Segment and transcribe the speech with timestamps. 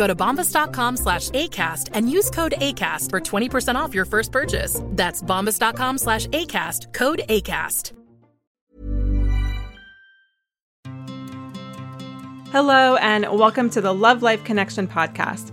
[0.00, 4.80] Go to bombas.com slash ACAST and use code ACAST for 20% off your first purchase.
[4.92, 7.92] That's bombas.com slash ACAST, code ACAST.
[12.50, 15.52] Hello, and welcome to the Love Life Connection podcast,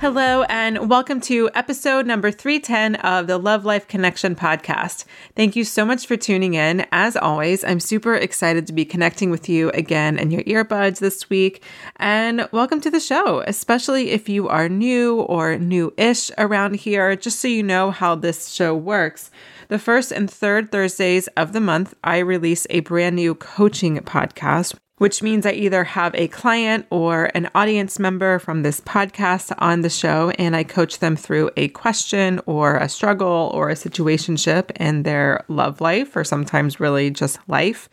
[0.00, 5.04] Hello, and welcome to episode number 310 of the Love Life Connection podcast.
[5.34, 6.86] Thank you so much for tuning in.
[6.92, 11.28] As always, I'm super excited to be connecting with you again in your earbuds this
[11.28, 11.64] week.
[11.96, 17.16] And welcome to the show, especially if you are new or new ish around here,
[17.16, 19.32] just so you know how this show works.
[19.66, 24.76] The first and third Thursdays of the month, I release a brand new coaching podcast
[24.98, 29.80] which means I either have a client or an audience member from this podcast on
[29.80, 34.70] the show, and I coach them through a question or a struggle or a situationship
[34.72, 37.88] in their love life, or sometimes really just life.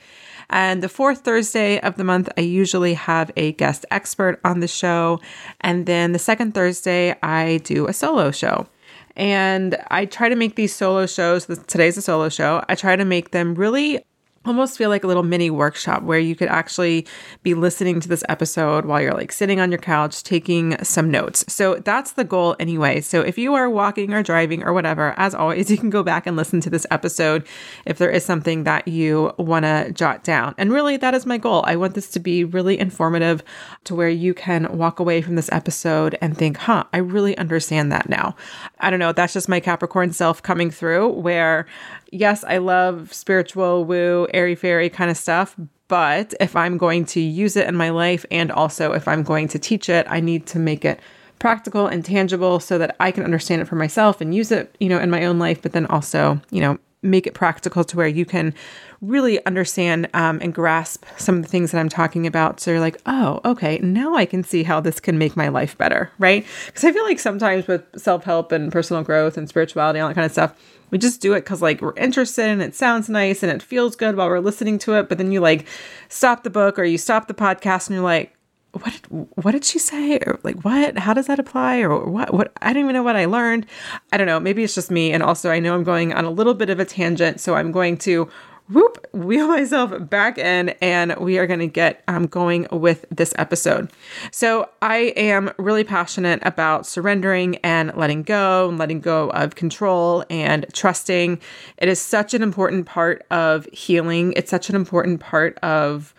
[0.50, 4.68] And the fourth Thursday of the month, I usually have a guest expert on the
[4.68, 5.20] show.
[5.62, 8.68] And then the second Thursday, I do a solo show.
[9.16, 13.06] And I try to make these solo shows, today's a solo show, I try to
[13.06, 14.06] make them really
[14.46, 17.06] almost feel like a little mini workshop where you could actually
[17.44, 21.44] be listening to this episode while you're like sitting on your couch taking some notes.
[21.48, 23.02] So that's the goal anyway.
[23.02, 26.28] So if you are walking or driving or whatever, as always, you can go back
[26.28, 27.48] and listen to this episode
[27.86, 30.56] if there is something that you want to jot down.
[30.58, 31.64] And really, that is my goal.
[31.66, 33.44] I want this to be really informative
[33.86, 37.92] to where you can walk away from this episode and think, huh, I really understand
[37.92, 38.36] that now.
[38.80, 41.66] I don't know, that's just my Capricorn self coming through where
[42.12, 45.56] yes, I love spiritual woo, airy fairy kind of stuff,
[45.88, 49.48] but if I'm going to use it in my life and also if I'm going
[49.50, 51.00] to teach it, I need to make it
[51.40, 54.90] practical and tangible so that I can understand it for myself and use it, you
[54.90, 58.08] know, in my own life, but then also, you know, make it practical to where
[58.08, 58.54] you can
[59.02, 62.60] really understand um, and grasp some of the things that I'm talking about.
[62.60, 65.78] So you're like, oh, okay, now I can see how this can make my life
[65.78, 66.46] better, right?
[66.66, 70.16] Because I feel like sometimes with self help and personal growth and spirituality, all that
[70.16, 70.56] kind of stuff,
[70.92, 73.96] we just do it because like we're interested and it sounds nice and it feels
[73.96, 75.10] good while we're listening to it.
[75.10, 75.66] But then you like
[76.10, 78.36] stop the book or you stop the podcast and you're like,
[78.72, 80.18] what did, what did she say?
[80.20, 80.98] Or like what?
[80.98, 81.80] How does that apply?
[81.80, 82.34] Or what?
[82.34, 82.52] What?
[82.62, 83.66] I don't even know what I learned.
[84.12, 84.40] I don't know.
[84.40, 85.12] Maybe it's just me.
[85.12, 87.72] And also, I know I'm going on a little bit of a tangent, so I'm
[87.72, 88.30] going to
[88.70, 93.34] whoop, wheel myself back in, and we are going to get um, going with this
[93.38, 93.92] episode.
[94.32, 100.26] So, I am really passionate about surrendering and letting go, and letting go of control
[100.30, 101.40] and trusting.
[101.78, 106.14] It is such an important part of healing, it's such an important part of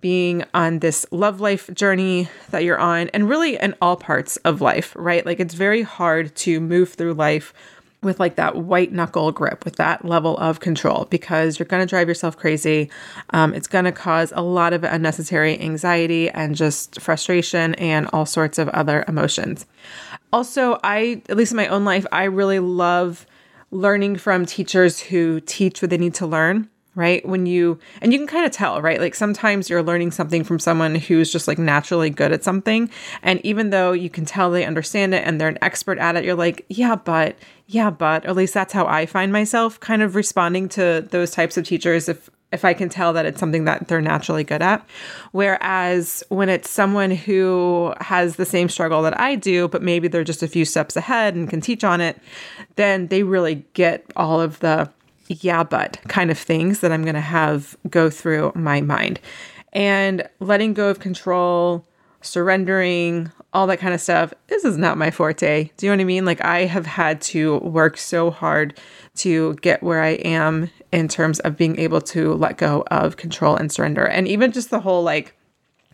[0.00, 4.60] being on this love life journey that you're on, and really in all parts of
[4.60, 5.24] life, right?
[5.24, 7.54] Like, it's very hard to move through life
[8.04, 11.86] with like that white knuckle grip, with that level of control, because you're going to
[11.88, 12.90] drive yourself crazy.
[13.30, 18.26] Um, it's going to cause a lot of unnecessary anxiety and just frustration and all
[18.26, 19.66] sorts of other emotions.
[20.32, 23.26] Also, I, at least in my own life, I really love
[23.70, 27.26] learning from teachers who teach what they need to learn right?
[27.26, 29.00] When you, and you can kind of tell, right?
[29.00, 32.90] Like sometimes you're learning something from someone who's just like naturally good at something.
[33.22, 36.24] And even though you can tell they understand it and they're an expert at it,
[36.24, 37.36] you're like, yeah, but,
[37.66, 41.30] yeah, but, or at least that's how I find myself kind of responding to those
[41.30, 44.62] types of teachers if, if I can tell that it's something that they're naturally good
[44.62, 44.86] at.
[45.32, 50.22] Whereas when it's someone who has the same struggle that I do, but maybe they're
[50.22, 52.16] just a few steps ahead and can teach on it,
[52.76, 54.88] then they really get all of the
[55.28, 59.20] yeah, but kind of things that I'm going to have go through my mind.
[59.72, 61.86] And letting go of control,
[62.20, 65.70] surrendering, all that kind of stuff, this is not my forte.
[65.76, 66.24] Do you know what I mean?
[66.24, 68.78] Like, I have had to work so hard
[69.16, 73.56] to get where I am in terms of being able to let go of control
[73.56, 74.06] and surrender.
[74.06, 75.36] And even just the whole like,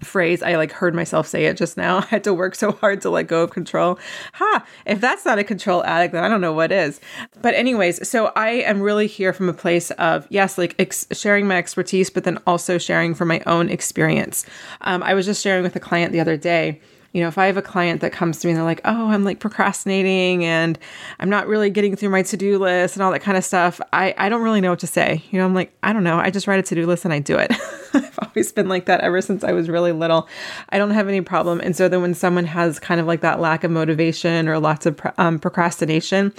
[0.03, 0.43] phrase.
[0.43, 1.99] I like heard myself say it just now.
[2.01, 3.99] I had to work so hard to let go of control.
[4.35, 7.01] Ha, if that's not a control addict, then I don't know what is.
[7.43, 11.47] But, anyways, so I am really here from a place of, yes, like ex- sharing
[11.47, 14.47] my expertise, but then also sharing from my own experience.
[14.83, 16.81] Um, I was just sharing with a client the other day
[17.13, 19.09] you know, if I have a client that comes to me and they're like, oh,
[19.09, 20.79] I'm like procrastinating and
[21.19, 23.81] I'm not really getting through my to do list and all that kind of stuff,
[23.93, 25.25] I, I don't really know what to say.
[25.31, 26.19] You know, I'm like, I don't know.
[26.19, 27.51] I just write a to do list and I do it.
[27.95, 30.29] I've always been like that ever since I was really little.
[30.69, 31.61] I don't have any problem.
[31.61, 34.87] And so then when someone has kind of like that lack of motivation or lots
[34.87, 36.33] of um, procrastination,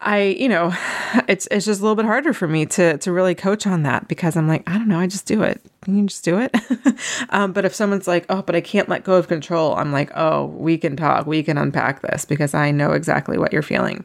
[0.00, 0.72] I, you know,
[1.28, 4.08] it's it's just a little bit harder for me to to really coach on that
[4.08, 5.60] because I'm like, I don't know, I just do it.
[5.88, 6.54] Can you just do it?
[7.30, 10.10] um, but if someone's like, oh, but I can't let go of control, I'm like,
[10.14, 14.04] oh, we can talk, we can unpack this because I know exactly what you're feeling.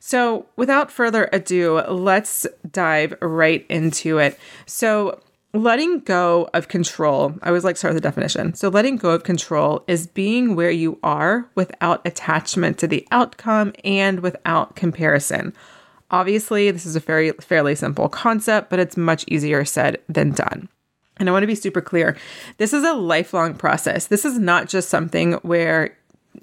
[0.00, 4.40] So, without further ado, let's dive right into it.
[4.66, 5.20] So,
[5.52, 8.54] Letting go of control, I always like to start with the definition.
[8.54, 13.72] So, letting go of control is being where you are without attachment to the outcome
[13.82, 15.52] and without comparison.
[16.10, 20.68] Obviously, this is a very fairly simple concept, but it's much easier said than done.
[21.20, 22.16] And I want to be super clear.
[22.56, 24.08] This is a lifelong process.
[24.08, 25.96] This is not just something where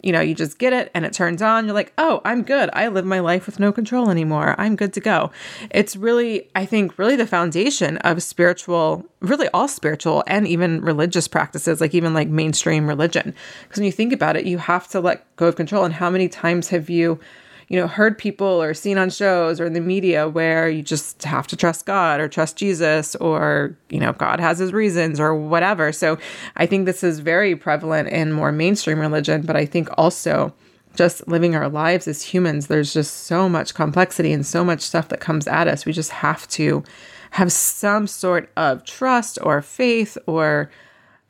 [0.03, 1.65] you know, you just get it and it turns on.
[1.65, 2.69] You're like, oh, I'm good.
[2.73, 4.53] I live my life with no control anymore.
[4.57, 5.31] I'm good to go.
[5.71, 11.27] It's really, I think, really the foundation of spiritual, really all spiritual and even religious
[11.27, 13.33] practices, like even like mainstream religion.
[13.63, 15.85] Because when you think about it, you have to let go of control.
[15.85, 17.19] And how many times have you,
[17.69, 21.23] you know, heard people or seen on shows or in the media where you just
[21.23, 25.35] have to trust God or trust Jesus or, you know, God has his reasons or
[25.35, 25.91] whatever.
[25.91, 26.17] So
[26.55, 30.53] I think this is very prevalent in more mainstream religion, but I think also
[30.95, 35.09] just living our lives as humans, there's just so much complexity and so much stuff
[35.09, 35.85] that comes at us.
[35.85, 36.83] We just have to
[37.31, 40.71] have some sort of trust or faith or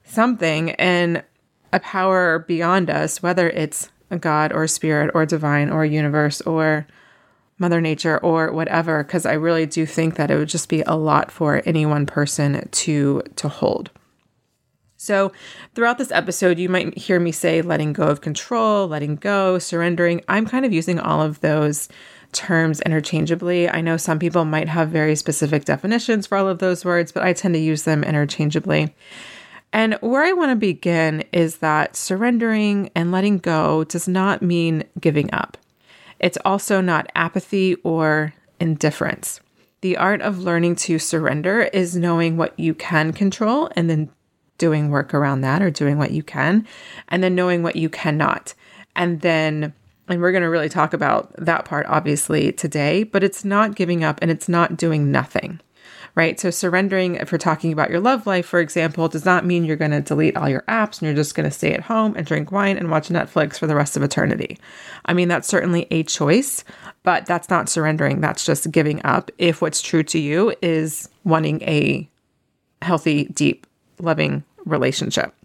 [0.04, 1.24] something in
[1.74, 5.90] a power beyond us, whether it's a god or a spirit or divine or a
[5.90, 6.88] universe or
[7.60, 10.96] mother nature or whatever because i really do think that it would just be a
[10.96, 13.90] lot for any one person to to hold.
[15.00, 15.32] So
[15.76, 20.22] throughout this episode you might hear me say letting go of control letting go surrendering.
[20.28, 21.88] I'm kind of using all of those
[22.32, 23.70] terms interchangeably.
[23.70, 27.24] I know some people might have very specific definitions for all of those words but
[27.24, 28.94] i tend to use them interchangeably
[29.78, 34.86] and where I want to begin is that surrendering and letting go does not mean
[35.00, 35.56] giving up.
[36.18, 39.40] It's also not apathy or indifference.
[39.82, 44.10] The art of learning to surrender is knowing what you can control and then
[44.58, 46.66] doing work around that or doing what you can,
[47.10, 48.56] and then knowing what you cannot.
[48.96, 49.76] And then,
[50.08, 54.04] and we're going to really talk about that part obviously today, but it's not giving
[54.04, 55.60] up and it's not doing nothing
[56.18, 56.40] right?
[56.40, 59.76] So surrendering, if we're talking about your love life, for example, does not mean you're
[59.76, 62.26] going to delete all your apps and you're just going to stay at home and
[62.26, 64.58] drink wine and watch Netflix for the rest of eternity.
[65.06, 66.64] I mean, that's certainly a choice,
[67.04, 68.20] but that's not surrendering.
[68.20, 72.10] That's just giving up if what's true to you is wanting a
[72.82, 73.68] healthy, deep,
[74.00, 75.36] loving relationship.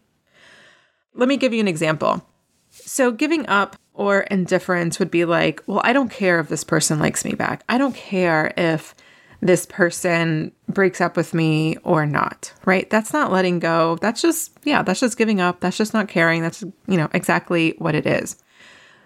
[1.13, 2.27] Let me give you an example.
[2.71, 6.99] So, giving up or indifference would be like, well, I don't care if this person
[6.99, 7.63] likes me back.
[7.69, 8.95] I don't care if
[9.43, 12.89] this person breaks up with me or not, right?
[12.89, 13.99] That's not letting go.
[14.01, 15.59] That's just, yeah, that's just giving up.
[15.61, 16.43] That's just not caring.
[16.43, 18.37] That's, you know, exactly what it is.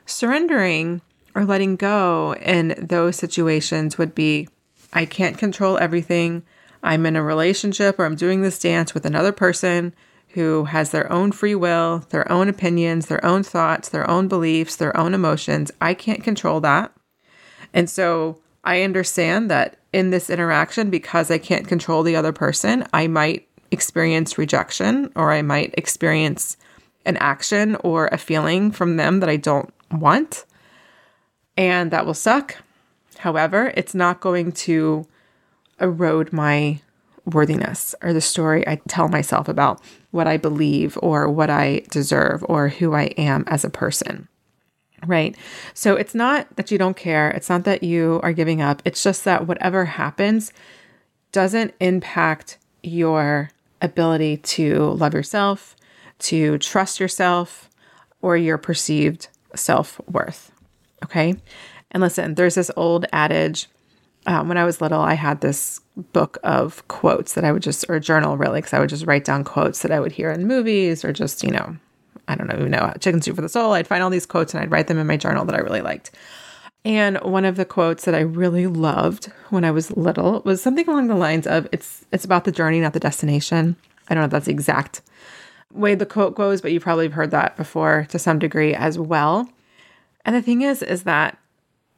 [0.04, 1.00] Surrendering
[1.34, 4.48] or letting go in those situations would be
[4.92, 6.42] I can't control everything.
[6.82, 9.94] I'm in a relationship or I'm doing this dance with another person
[10.28, 14.76] who has their own free will, their own opinions, their own thoughts, their own beliefs,
[14.76, 15.72] their own emotions.
[15.80, 16.92] I can't control that.
[17.72, 22.84] And so I understand that in this interaction, because I can't control the other person,
[22.92, 26.56] I might experience rejection or I might experience
[27.04, 30.44] an action or a feeling from them that I don't want.
[31.56, 32.56] And that will suck.
[33.18, 35.06] However, it's not going to
[35.80, 36.80] erode my
[37.24, 39.80] worthiness or the story I tell myself about
[40.10, 44.28] what I believe or what I deserve or who I am as a person.
[45.04, 45.36] Right.
[45.74, 47.30] So it's not that you don't care.
[47.30, 48.80] It's not that you are giving up.
[48.84, 50.52] It's just that whatever happens
[51.32, 53.50] doesn't impact your
[53.82, 55.76] ability to love yourself,
[56.18, 57.68] to trust yourself,
[58.22, 60.50] or your perceived self worth.
[61.04, 61.34] Okay.
[61.90, 63.68] And listen, there's this old adage.
[64.26, 65.80] Um, when I was little, I had this
[66.12, 69.24] book of quotes that I would just, or journal really, because I would just write
[69.24, 71.76] down quotes that I would hear in movies or just, you know,
[72.28, 73.72] I don't know, you know, chicken soup for the soul.
[73.72, 75.80] I'd find all these quotes and I'd write them in my journal that I really
[75.80, 76.10] liked.
[76.84, 80.88] And one of the quotes that I really loved when I was little was something
[80.88, 83.76] along the lines of it's it's about the journey, not the destination.
[84.08, 85.02] I don't know if that's the exact
[85.72, 88.98] way the quote goes, but you probably have heard that before to some degree as
[88.98, 89.48] well.
[90.24, 91.38] And the thing is, is that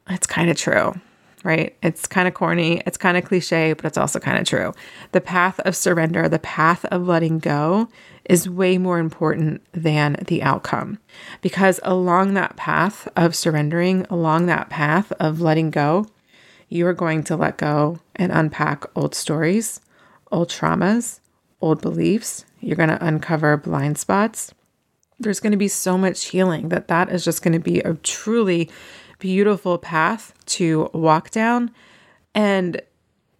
[0.09, 0.99] it's kind of true,
[1.43, 1.75] right?
[1.81, 4.73] It's kind of corny, it's kind of cliche, but it's also kind of true.
[5.11, 7.87] The path of surrender, the path of letting go
[8.25, 10.99] is way more important than the outcome.
[11.41, 16.05] Because along that path of surrendering, along that path of letting go,
[16.69, 19.81] you are going to let go and unpack old stories,
[20.31, 21.19] old traumas,
[21.61, 22.45] old beliefs.
[22.59, 24.53] You're going to uncover blind spots.
[25.19, 27.95] There's going to be so much healing that that is just going to be a
[27.95, 28.69] truly
[29.19, 31.71] beautiful path to walk down.
[32.33, 32.81] And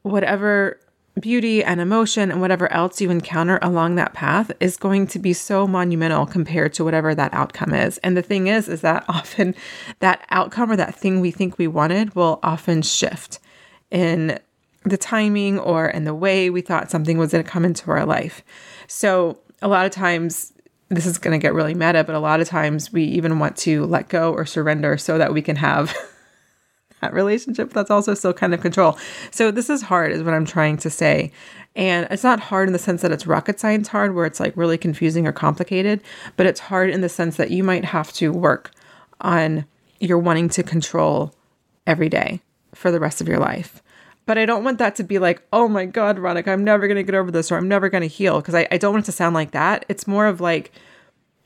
[0.04, 0.80] whatever
[1.20, 5.34] beauty and emotion and whatever else you encounter along that path is going to be
[5.34, 7.98] so monumental compared to whatever that outcome is.
[8.00, 9.56] And the thing is, is that often
[10.00, 13.40] that outcome or that thing we think we wanted will often shift
[13.92, 14.40] in
[14.84, 18.06] the timing or in the way we thought something was going to come into our
[18.06, 18.44] life.
[18.88, 20.54] So a lot of times,
[20.90, 23.56] this is going to get really meta, but a lot of times we even want
[23.58, 25.96] to let go or surrender so that we can have
[27.02, 28.98] that relationship that's also still kind of control.
[29.32, 31.32] So this is hard, is what I'm trying to say.
[31.76, 34.58] And it's not hard in the sense that it's rocket science hard, where it's like
[34.58, 36.02] really confusing or complicated,
[36.36, 38.72] but it's hard in the sense that you might have to work
[39.22, 39.66] on
[40.00, 41.34] your wanting to control
[41.86, 42.42] every day
[42.74, 43.84] for the rest of your life.
[44.30, 46.98] But I don't want that to be like, oh my God, Veronica, I'm never going
[46.98, 48.40] to get over this or I'm never going to heal.
[48.40, 49.86] Because I, I don't want it to sound like that.
[49.90, 50.72] It's more of like,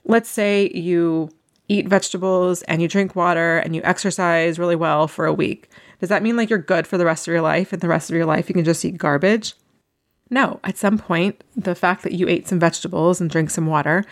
[0.03, 1.29] let's say you
[1.69, 5.69] eat vegetables and you drink water and you exercise really well for a week.
[6.01, 8.09] Does that mean like you're good for the rest of your life and the rest
[8.09, 9.53] of your life you can just eat garbage?
[10.29, 14.03] No, at some point, the fact that you ate some vegetables and drank some water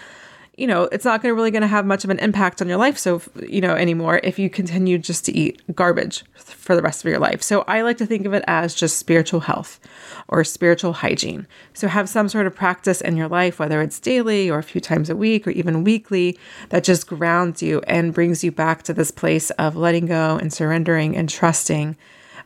[0.61, 2.67] you know, it's not going to really going to have much of an impact on
[2.67, 2.95] your life.
[2.95, 7.09] So, you know, anymore if you continue just to eat garbage for the rest of
[7.09, 7.41] your life.
[7.41, 9.79] So I like to think of it as just spiritual health
[10.27, 11.47] or spiritual hygiene.
[11.73, 14.79] So have some sort of practice in your life, whether it's daily or a few
[14.79, 16.37] times a week or even weekly,
[16.69, 20.53] that just grounds you and brings you back to this place of letting go and
[20.53, 21.97] surrendering and trusting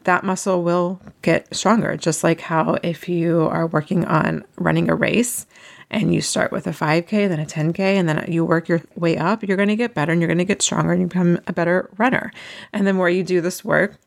[0.05, 1.97] that muscle will get stronger.
[1.97, 5.45] Just like how if you are working on running a race,
[5.89, 9.17] and you start with a 5K, then a 10K, and then you work your way
[9.17, 11.39] up, you're going to get better and you're going to get stronger and you become
[11.47, 12.31] a better runner.
[12.73, 13.97] And the more you do this work,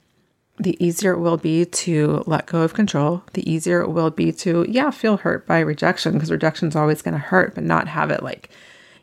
[0.58, 3.22] the easier it will be to let go of control.
[3.34, 7.00] The easier it will be to, yeah, feel hurt by rejection because rejection is always
[7.00, 8.50] going to hurt, but not have it like,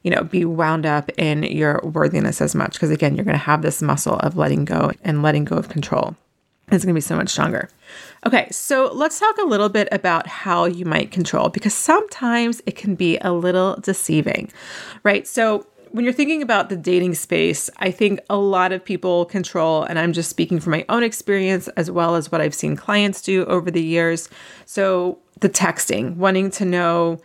[0.03, 2.73] you know, be wound up in your worthiness as much.
[2.73, 5.69] Because again, you're going to have this muscle of letting go and letting go of
[5.69, 6.15] control.
[6.71, 7.69] It's going to be so much stronger.
[8.25, 12.75] Okay, so let's talk a little bit about how you might control because sometimes it
[12.75, 14.51] can be a little deceiving,
[15.03, 15.27] right?
[15.27, 19.83] So, when you're thinking about the dating space, I think a lot of people control,
[19.83, 23.21] and I'm just speaking from my own experience as well as what I've seen clients
[23.21, 24.27] do over the years.
[24.65, 27.19] So, the texting, wanting to know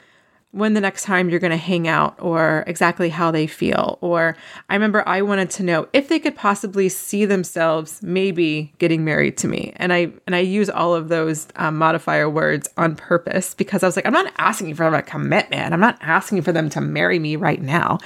[0.52, 3.99] when the next time you're going to hang out or exactly how they feel.
[4.00, 4.37] Or
[4.69, 9.37] I remember I wanted to know if they could possibly see themselves maybe getting married
[9.38, 9.73] to me.
[9.76, 13.87] And I and I use all of those um, modifier words on purpose because I
[13.87, 15.73] was like, I'm not asking for a commitment.
[15.73, 17.99] I'm not asking for them to marry me right now.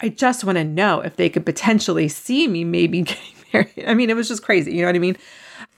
[0.00, 3.84] I just want to know if they could potentially see me maybe getting married.
[3.86, 4.72] I mean, it was just crazy.
[4.74, 5.16] You know what I mean?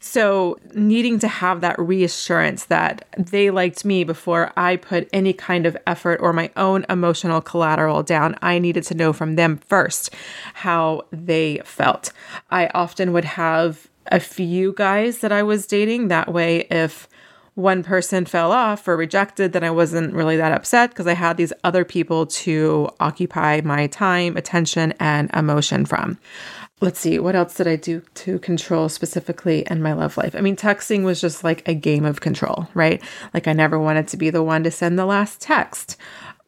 [0.07, 5.65] So, needing to have that reassurance that they liked me before I put any kind
[5.65, 10.11] of effort or my own emotional collateral down, I needed to know from them first
[10.53, 12.13] how they felt.
[12.51, 16.09] I often would have a few guys that I was dating.
[16.09, 17.09] That way, if
[17.55, 21.39] one person fell off or rejected, then I wasn't really that upset because I had
[21.39, 26.19] these other people to occupy my time, attention, and emotion from
[26.85, 30.37] let's see, what else did I do to control specifically in my love life?
[30.37, 33.03] I mean, texting was just like a game of control, right?
[33.33, 35.97] Like I never wanted to be the one to send the last text.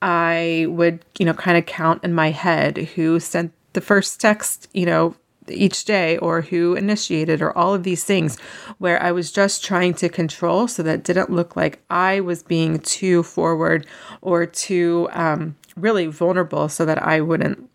[0.02, 4.68] I would, you know, kind of count in my head who sent the first text,
[4.74, 5.16] you know,
[5.48, 8.38] each day or who initiated or all of these things
[8.76, 12.80] where I was just trying to control so that didn't look like I was being
[12.80, 13.86] too forward
[14.20, 17.70] or too um, really vulnerable so that I wouldn't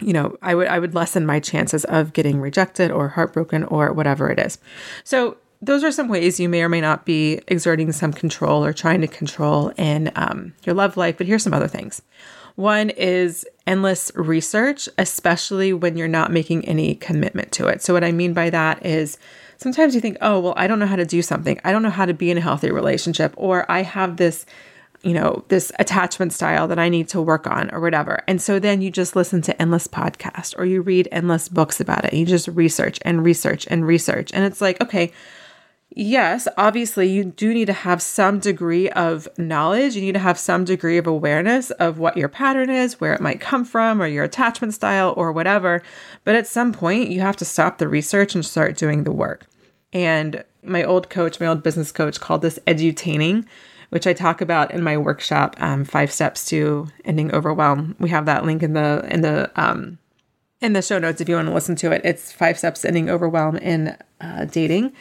[0.00, 3.92] you know i would i would lessen my chances of getting rejected or heartbroken or
[3.92, 4.58] whatever it is.
[5.04, 8.72] So those are some ways you may or may not be exerting some control or
[8.72, 12.02] trying to control in um, your love life but here's some other things.
[12.56, 17.82] One is endless research especially when you're not making any commitment to it.
[17.82, 19.16] So what i mean by that is
[19.58, 21.60] sometimes you think oh well i don't know how to do something.
[21.62, 24.44] I don't know how to be in a healthy relationship or i have this
[25.04, 28.22] you know, this attachment style that I need to work on or whatever.
[28.26, 32.06] And so then you just listen to endless podcasts or you read endless books about
[32.06, 32.14] it.
[32.14, 34.32] You just research and research and research.
[34.32, 35.12] And it's like, okay,
[35.90, 39.94] yes, obviously you do need to have some degree of knowledge.
[39.94, 43.20] You need to have some degree of awareness of what your pattern is, where it
[43.20, 45.82] might come from, or your attachment style or whatever.
[46.24, 49.46] But at some point, you have to stop the research and start doing the work.
[49.92, 53.46] And my old coach, my old business coach, called this edutaining
[53.90, 57.96] which I talk about in my workshop, um, Five Steps to Ending Overwhelm.
[57.98, 59.98] We have that link in the in the um,
[60.60, 62.02] in the show notes if you want to listen to it.
[62.04, 64.92] It's Five Steps to Ending Overwhelm in uh, Dating.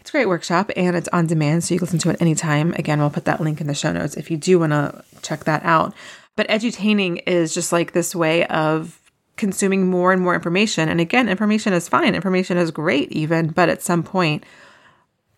[0.00, 2.74] It's a great workshop and it's on demand, so you can listen to it anytime.
[2.74, 5.44] Again, we'll put that link in the show notes if you do want to check
[5.44, 5.94] that out.
[6.36, 9.00] But edutaining is just like this way of
[9.36, 10.88] consuming more and more information.
[10.88, 14.44] And again, information is fine, information is great, even, but at some point,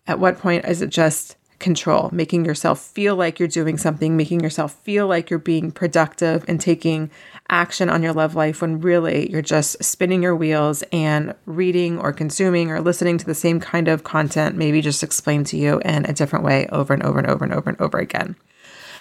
[0.05, 4.41] at what point is it just control, making yourself feel like you're doing something, making
[4.41, 7.09] yourself feel like you're being productive and taking
[7.49, 12.13] action on your love life when really you're just spinning your wheels and reading or
[12.13, 16.05] consuming or listening to the same kind of content, maybe just explained to you in
[16.05, 18.35] a different way over and over and over and over and over again.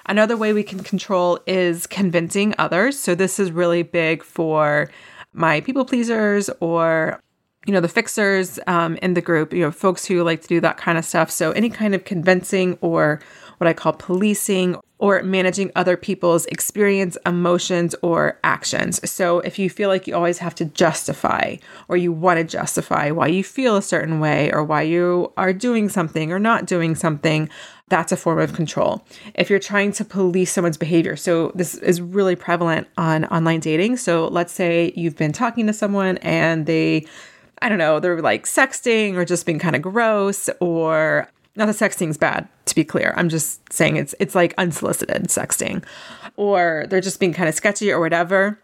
[0.06, 2.98] Another way we can control is convincing others.
[2.98, 4.88] So, this is really big for
[5.32, 7.20] my people pleasers or
[7.66, 10.61] you know, the fixers um, in the group, you know, folks who like to do
[10.61, 11.30] that kind of stuff.
[11.30, 13.20] So any kind of convincing or
[13.58, 18.99] what I call policing or managing other people's experience, emotions, or actions.
[19.11, 21.56] So if you feel like you always have to justify
[21.88, 25.52] or you want to justify why you feel a certain way or why you are
[25.52, 27.50] doing something or not doing something,
[27.88, 29.04] that's a form of control.
[29.35, 33.99] If you're trying to police someone's behavior, so this is really prevalent on online dating.
[33.99, 37.06] So let's say you've been talking to someone and they
[37.62, 41.76] I don't know, they're like sexting or just being kind of gross or not that
[41.76, 43.14] sexting's bad, to be clear.
[43.16, 45.82] I'm just saying it's it's like unsolicited sexting.
[46.36, 48.60] Or they're just being kind of sketchy or whatever.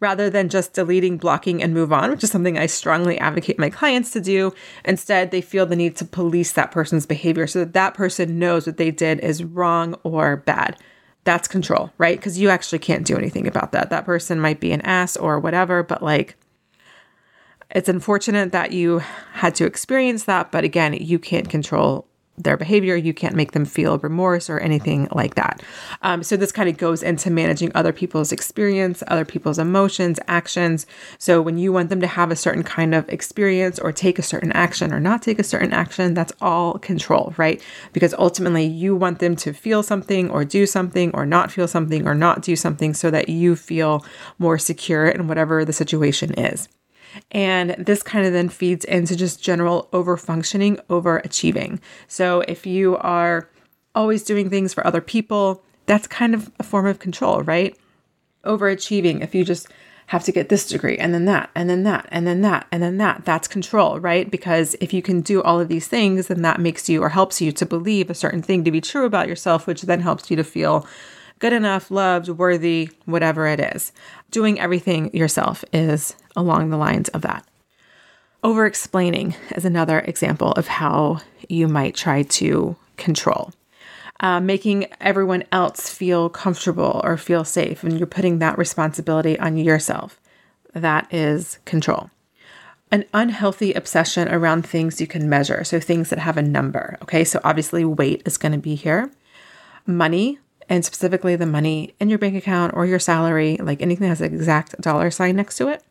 [0.00, 3.70] Rather than just deleting, blocking, and move on, which is something I strongly advocate my
[3.70, 4.52] clients to do.
[4.84, 8.66] Instead, they feel the need to police that person's behavior so that that person knows
[8.66, 10.76] what they did is wrong or bad.
[11.22, 12.18] That's control, right?
[12.18, 13.90] Because you actually can't do anything about that.
[13.90, 16.36] That person might be an ass or whatever, but like
[17.72, 18.98] it's unfortunate that you
[19.32, 22.06] had to experience that, but again, you can't control
[22.38, 22.96] their behavior.
[22.96, 25.62] You can't make them feel remorse or anything like that.
[26.00, 30.86] Um, so, this kind of goes into managing other people's experience, other people's emotions, actions.
[31.18, 34.22] So, when you want them to have a certain kind of experience or take a
[34.22, 37.62] certain action or not take a certain action, that's all control, right?
[37.92, 42.06] Because ultimately, you want them to feel something or do something or not feel something
[42.06, 44.04] or not do something so that you feel
[44.38, 46.68] more secure in whatever the situation is.
[47.30, 51.80] And this kind of then feeds into just general over functioning, overachieving.
[52.08, 53.48] So if you are
[53.94, 57.76] always doing things for other people, that's kind of a form of control, right?
[58.44, 59.68] Overachieving, if you just
[60.06, 62.82] have to get this degree and then that and then that and then that and
[62.82, 64.30] then that, that's control, right?
[64.30, 67.40] Because if you can do all of these things, then that makes you or helps
[67.40, 70.36] you to believe a certain thing to be true about yourself, which then helps you
[70.36, 70.86] to feel
[71.38, 73.92] good enough, loved, worthy, whatever it is.
[74.32, 77.46] Doing everything yourself is along the lines of that.
[78.42, 83.52] Over explaining is another example of how you might try to control.
[84.20, 89.58] Uh, making everyone else feel comfortable or feel safe, and you're putting that responsibility on
[89.58, 90.18] yourself.
[90.72, 92.10] That is control.
[92.90, 96.96] An unhealthy obsession around things you can measure, so things that have a number.
[97.02, 99.10] Okay, so obviously weight is going to be here.
[99.84, 100.38] Money,
[100.72, 104.22] and specifically the money in your bank account or your salary, like anything that has
[104.22, 105.84] an exact dollar sign next to it.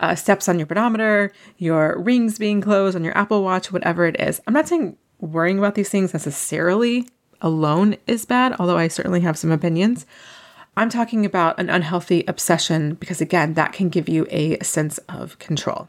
[0.00, 4.20] Uh, steps on your pedometer, your rings being closed on your Apple Watch, whatever it
[4.20, 4.40] is.
[4.44, 7.08] I'm not saying worrying about these things necessarily
[7.40, 10.04] alone is bad, although I certainly have some opinions.
[10.76, 15.38] I'm talking about an unhealthy obsession because, again, that can give you a sense of
[15.38, 15.88] control.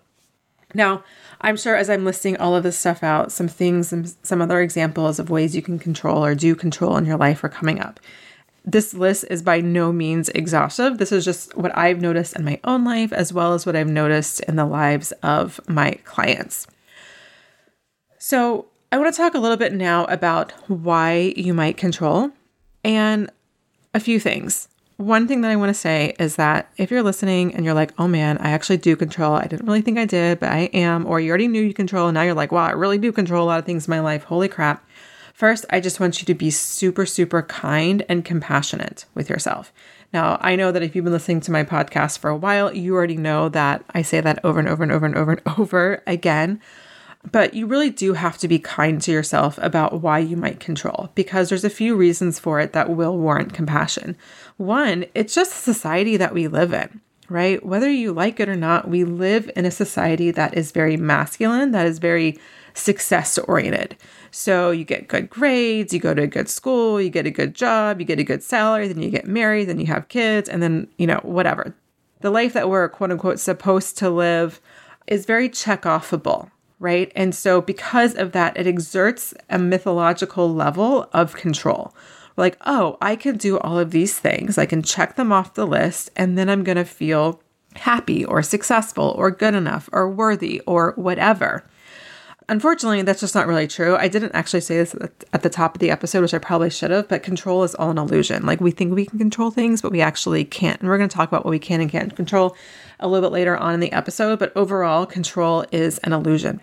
[0.76, 1.04] Now,
[1.42, 4.62] I'm sure as I'm listing all of this stuff out, some things and some other
[4.62, 8.00] examples of ways you can control or do control in your life are coming up.
[8.66, 10.98] this list is by no means exhaustive.
[10.98, 13.90] This is just what I've noticed in my own life, as well as what I've
[13.90, 16.68] noticed in the lives of my clients.
[18.18, 22.32] So, I want to talk a little bit now about why you might control
[22.84, 23.30] and
[23.94, 24.68] a few things.
[25.00, 27.94] One thing that I want to say is that if you're listening and you're like,
[27.98, 31.06] oh man, I actually do control, I didn't really think I did, but I am,
[31.06, 33.46] or you already knew you control, and now you're like, wow, I really do control
[33.46, 34.26] a lot of things in my life.
[34.26, 34.86] Holy crap.
[35.34, 39.72] First, I just want you to be super, super kind and compassionate with yourself.
[40.12, 42.94] Now, I know that if you've been listening to my podcast for a while, you
[42.94, 46.04] already know that I say that over and over and over and over and over
[46.08, 46.60] again.
[47.32, 51.10] But you really do have to be kind to yourself about why you might control
[51.16, 54.16] because there's a few reasons for it that will warrant compassion.
[54.58, 57.64] One, it's just the society that we live in right?
[57.64, 61.72] Whether you like it or not, we live in a society that is very masculine,
[61.72, 62.38] that is very
[62.74, 63.96] success oriented.
[64.32, 67.54] So you get good grades, you go to a good school, you get a good
[67.54, 70.62] job, you get a good salary, then you get married, then you have kids, and
[70.62, 71.76] then, you know, whatever.
[72.22, 74.60] The life that we're quote unquote supposed to live
[75.08, 77.12] is very check offable, right?
[77.16, 81.94] And so because of that, it exerts a mythological level of control.
[82.38, 84.58] like, oh, I can do all of these things.
[84.58, 87.42] I can check them off the list, and then I'm going to feel
[87.76, 91.66] happy or successful or good enough or worthy or whatever.
[92.50, 93.96] Unfortunately, that's just not really true.
[93.96, 94.96] I didn't actually say this
[95.34, 97.92] at the top of the episode, which I probably should have, but control is all
[97.92, 98.44] an illusion.
[98.44, 100.80] Like we think we can control things, but we actually can't.
[100.82, 102.58] And we're going to talk about what we can and can't control
[103.00, 104.40] a little bit later on in the episode.
[104.40, 106.60] But overall, control is an illusion.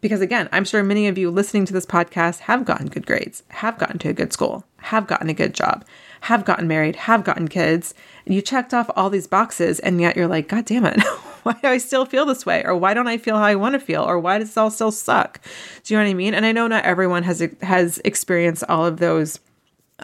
[0.00, 3.42] Because again, I'm sure many of you listening to this podcast have gotten good grades,
[3.48, 5.84] have gotten to a good school, have gotten a good job,
[6.20, 7.94] have gotten married, have gotten kids,
[8.26, 11.00] and you checked off all these boxes, and yet you're like, God damn it,
[11.44, 12.64] why do I still feel this way?
[12.64, 14.02] Or why don't I feel how I want to feel?
[14.02, 15.40] Or why does it all still suck?
[15.84, 16.34] Do you know what I mean?
[16.34, 19.40] And I know not everyone has has experienced all of those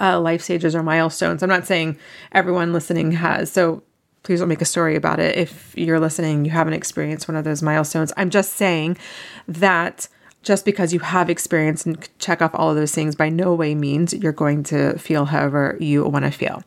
[0.00, 1.42] uh, life stages or milestones.
[1.42, 1.98] I'm not saying
[2.32, 3.52] everyone listening has.
[3.52, 3.82] So
[4.22, 7.44] please don't make a story about it if you're listening, you haven't experienced one of
[7.44, 8.12] those milestones.
[8.16, 8.96] I'm just saying
[9.48, 10.08] that
[10.42, 13.74] just because you have experience and check off all of those things by no way
[13.74, 16.62] means you're going to feel however you want to feel.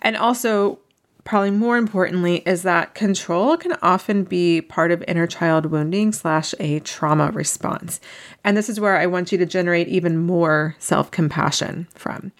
[0.00, 0.78] And also,
[1.24, 6.54] probably more importantly is that control can often be part of inner child wounding slash
[6.58, 8.00] a trauma response.
[8.44, 12.32] And this is where i want you to generate even more self-compassion from.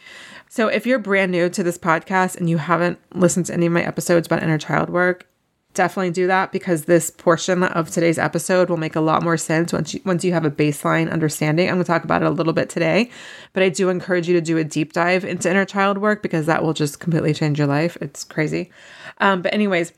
[0.49, 3.73] So if you're brand new to this podcast and you haven't listened to any of
[3.73, 5.27] my episodes about inner child work
[5.75, 9.73] definitely do that because this portion of today's episode will make a lot more sense
[9.73, 11.69] once you once you have a baseline understanding.
[11.69, 13.11] I'm going to talk about it a little bit today,
[13.53, 16.47] but I do encourage you to do a deep dive into inner child work because
[16.47, 17.97] that will just completely change your life.
[18.01, 18.71] It's crazy.
[19.19, 19.93] Um, but anyways,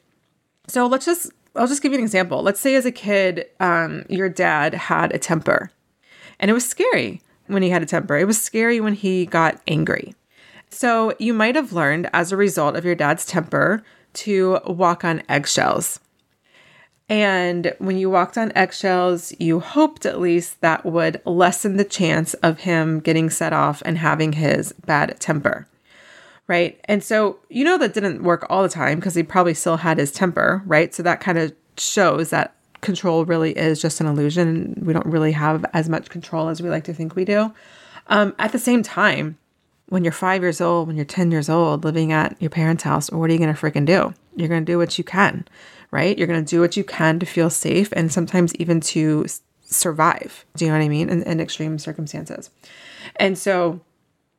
[0.69, 2.43] so let's just I'll just give you an example.
[2.43, 5.71] Let's say as a kid, um, your dad had a temper,
[6.41, 8.17] and it was scary when he had a temper.
[8.17, 10.15] It was scary when he got angry.
[10.71, 15.23] So you might have learned as a result of your dad's temper to walk on
[15.29, 16.01] eggshells.
[17.09, 22.35] And when you walked on eggshells, you hoped at least that would lessen the chance
[22.35, 25.69] of him getting set off and having his bad temper.
[26.47, 26.81] Right.
[26.85, 29.99] And so, you know, that didn't work all the time because he probably still had
[29.99, 30.63] his temper.
[30.67, 30.95] Right.
[30.95, 34.83] So that kind of shows that control really is just an illusion.
[34.85, 37.53] We don't really have as much control as we like to think we do.
[38.09, 39.39] Um, at the same time,
[39.89, 43.11] when you're five years old, when you're 10 years old, living at your parents' house,
[43.11, 44.15] what are you going to freaking do?
[44.37, 45.47] You're going to do what you can,
[45.91, 46.17] right?
[46.17, 49.27] You're going to do what you can to feel safe and sometimes even to
[49.63, 50.45] survive.
[50.57, 51.09] Do you know what I mean?
[51.09, 52.51] In, in extreme circumstances.
[53.17, 53.81] And so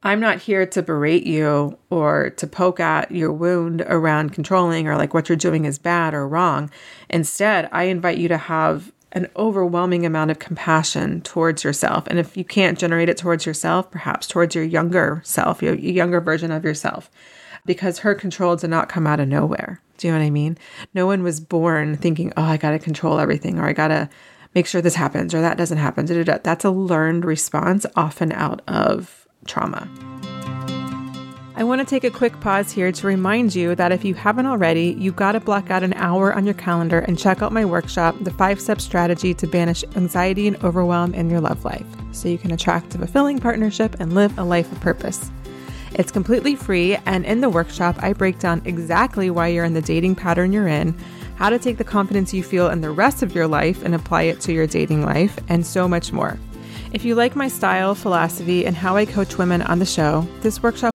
[0.03, 4.97] I'm not here to berate you or to poke at your wound around controlling or
[4.97, 6.69] like what you're doing is bad or wrong.
[7.09, 12.05] Instead, I invite you to have an overwhelming amount of compassion towards yourself.
[12.07, 16.19] And if you can't generate it towards yourself, perhaps towards your younger self, your younger
[16.19, 17.09] version of yourself,
[17.65, 19.81] because her control did not come out of nowhere.
[19.97, 20.57] Do you know what I mean?
[20.93, 24.09] No one was born thinking, oh, I got to control everything or I got to
[24.53, 26.05] make sure this happens or that doesn't happen.
[26.05, 29.87] That's a learned response, often out of trauma.
[31.57, 34.45] I want to take a quick pause here to remind you that if you haven't
[34.45, 37.63] already, you've got to block out an hour on your calendar and check out my
[37.63, 42.27] workshop, The Five Step Strategy to Banish Anxiety and Overwhelm in Your Love Life, so
[42.27, 45.31] you can attract a fulfilling partnership and live a life of purpose.
[45.93, 49.81] It's completely free, and in the workshop, I break down exactly why you're in the
[49.81, 50.93] dating pattern you're in,
[51.37, 54.23] how to take the confidence you feel in the rest of your life and apply
[54.23, 56.37] it to your dating life, and so much more.
[56.91, 60.61] If you like my style, philosophy, and how I coach women on the show, this
[60.61, 60.94] workshop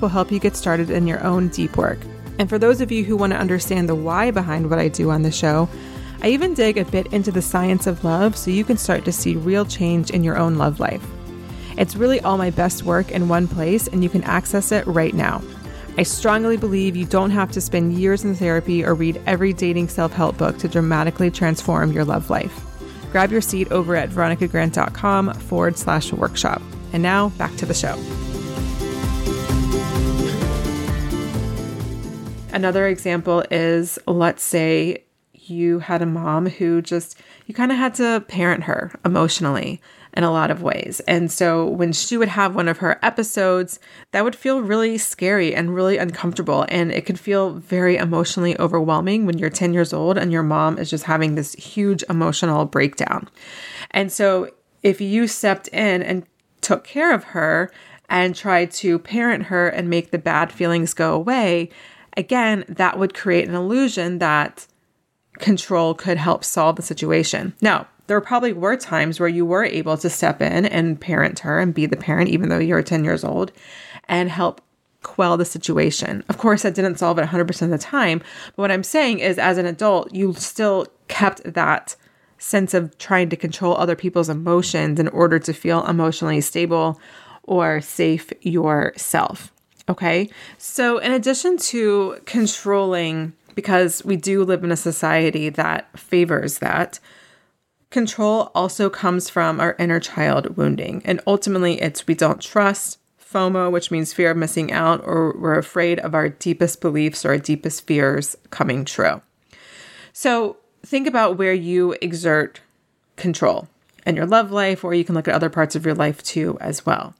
[0.00, 1.98] Will help you get started in your own deep work.
[2.38, 5.10] And for those of you who want to understand the why behind what I do
[5.10, 5.68] on the show,
[6.22, 9.12] I even dig a bit into the science of love so you can start to
[9.12, 11.06] see real change in your own love life.
[11.76, 15.14] It's really all my best work in one place, and you can access it right
[15.14, 15.42] now.
[15.98, 19.88] I strongly believe you don't have to spend years in therapy or read every dating
[19.88, 22.62] self help book to dramatically transform your love life.
[23.12, 26.60] Grab your seat over at veronicagrant.com forward slash workshop.
[26.92, 27.96] And now back to the show.
[32.52, 37.94] Another example is let's say you had a mom who just, you kind of had
[37.96, 39.80] to parent her emotionally
[40.16, 41.00] in a lot of ways.
[41.00, 43.78] And so when she would have one of her episodes,
[44.12, 46.64] that would feel really scary and really uncomfortable.
[46.70, 50.78] And it could feel very emotionally overwhelming when you're 10 years old and your mom
[50.78, 53.28] is just having this huge emotional breakdown.
[53.90, 54.50] And so
[54.82, 56.26] if you stepped in and
[56.62, 57.70] took care of her
[58.08, 61.70] and tried to parent her and make the bad feelings go away,
[62.16, 64.66] again, that would create an illusion that
[65.38, 67.54] control could help solve the situation.
[67.60, 71.58] Now, there probably were times where you were able to step in and parent her
[71.58, 73.52] and be the parent, even though you're 10 years old,
[74.08, 74.60] and help
[75.02, 76.24] quell the situation.
[76.28, 78.20] Of course, that didn't solve it 100% of the time.
[78.54, 81.96] But what I'm saying is, as an adult, you still kept that
[82.38, 87.00] sense of trying to control other people's emotions in order to feel emotionally stable
[87.44, 89.52] or safe yourself.
[89.88, 90.28] Okay.
[90.58, 96.98] So, in addition to controlling, because we do live in a society that favors that,
[97.90, 101.02] control also comes from our inner child wounding.
[101.04, 105.58] And ultimately, it's we don't trust, FOMO, which means fear of missing out, or we're
[105.58, 109.22] afraid of our deepest beliefs or our deepest fears coming true.
[110.12, 112.60] So, think about where you exert
[113.16, 113.68] control
[114.04, 116.56] in your love life, or you can look at other parts of your life too,
[116.60, 117.14] as well.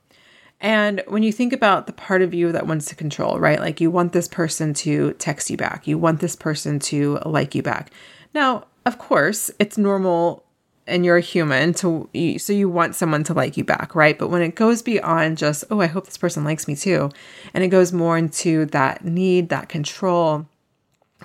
[0.60, 3.60] And when you think about the part of you that wants to control, right?
[3.60, 7.54] Like you want this person to text you back, you want this person to like
[7.54, 7.90] you back.
[8.34, 10.44] Now, of course, it's normal
[10.86, 14.18] and you're a human to so you want someone to like you back, right?
[14.18, 17.10] But when it goes beyond just, oh, I hope this person likes me too,
[17.52, 20.46] and it goes more into that need, that control,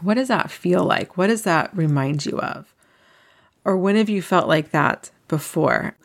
[0.02, 1.18] what does that feel like?
[1.18, 2.74] What does that remind you of?
[3.64, 5.96] Or when have you felt like that before?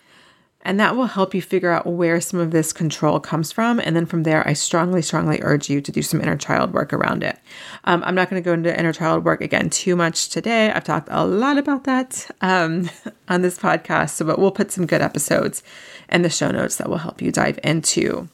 [0.67, 3.79] And that will help you figure out where some of this control comes from.
[3.79, 6.93] And then from there, I strongly, strongly urge you to do some inner child work
[6.93, 7.39] around it.
[7.85, 10.73] Um, I'm not going to go into inner child work again too much today.
[10.73, 12.91] I've talked a lot about that um,
[13.29, 14.11] on this podcast.
[14.11, 15.63] So, but we'll put some good episodes
[16.09, 18.29] in the show notes that will help you dive into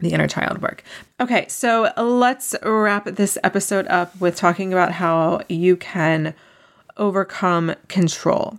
[0.00, 0.82] the inner child work.
[1.20, 6.32] Okay, so let's wrap this episode up with talking about how you can
[6.96, 8.58] overcome control.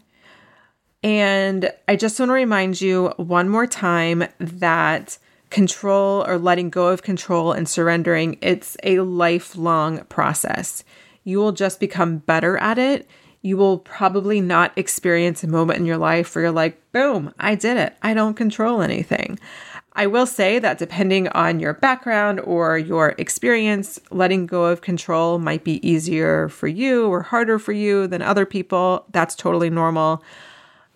[1.03, 5.17] And I just want to remind you one more time that
[5.49, 10.83] control or letting go of control and surrendering, it's a lifelong process.
[11.25, 13.07] You will just become better at it.
[13.41, 17.55] You will probably not experience a moment in your life where you're like, boom, I
[17.55, 17.95] did it.
[18.01, 19.37] I don't control anything.
[19.95, 25.37] I will say that depending on your background or your experience, letting go of control
[25.37, 29.05] might be easier for you or harder for you than other people.
[29.11, 30.23] That's totally normal.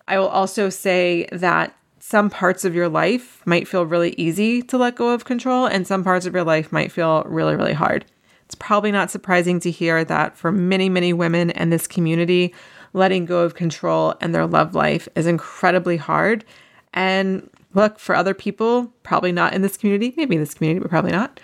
[0.08, 4.78] I will also say that some parts of your life might feel really easy to
[4.78, 8.06] let go of control, and some parts of your life might feel really, really hard.
[8.46, 12.54] It's probably not surprising to hear that for many, many women in this community,
[12.94, 16.46] letting go of control and their love life is incredibly hard.
[16.94, 20.88] And look, for other people, probably not in this community, maybe in this community, but
[20.88, 21.38] probably not.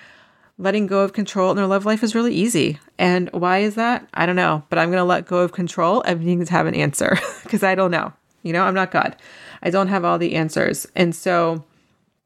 [0.56, 2.78] Letting go of control in their love life is really easy.
[2.98, 4.08] And why is that?
[4.14, 6.66] I don't know, but I'm going to let go of control and needs to have
[6.66, 8.14] an answer because I don't know.
[8.44, 9.16] You know, I'm not God.
[9.62, 10.86] I don't have all the answers.
[10.94, 11.64] And so,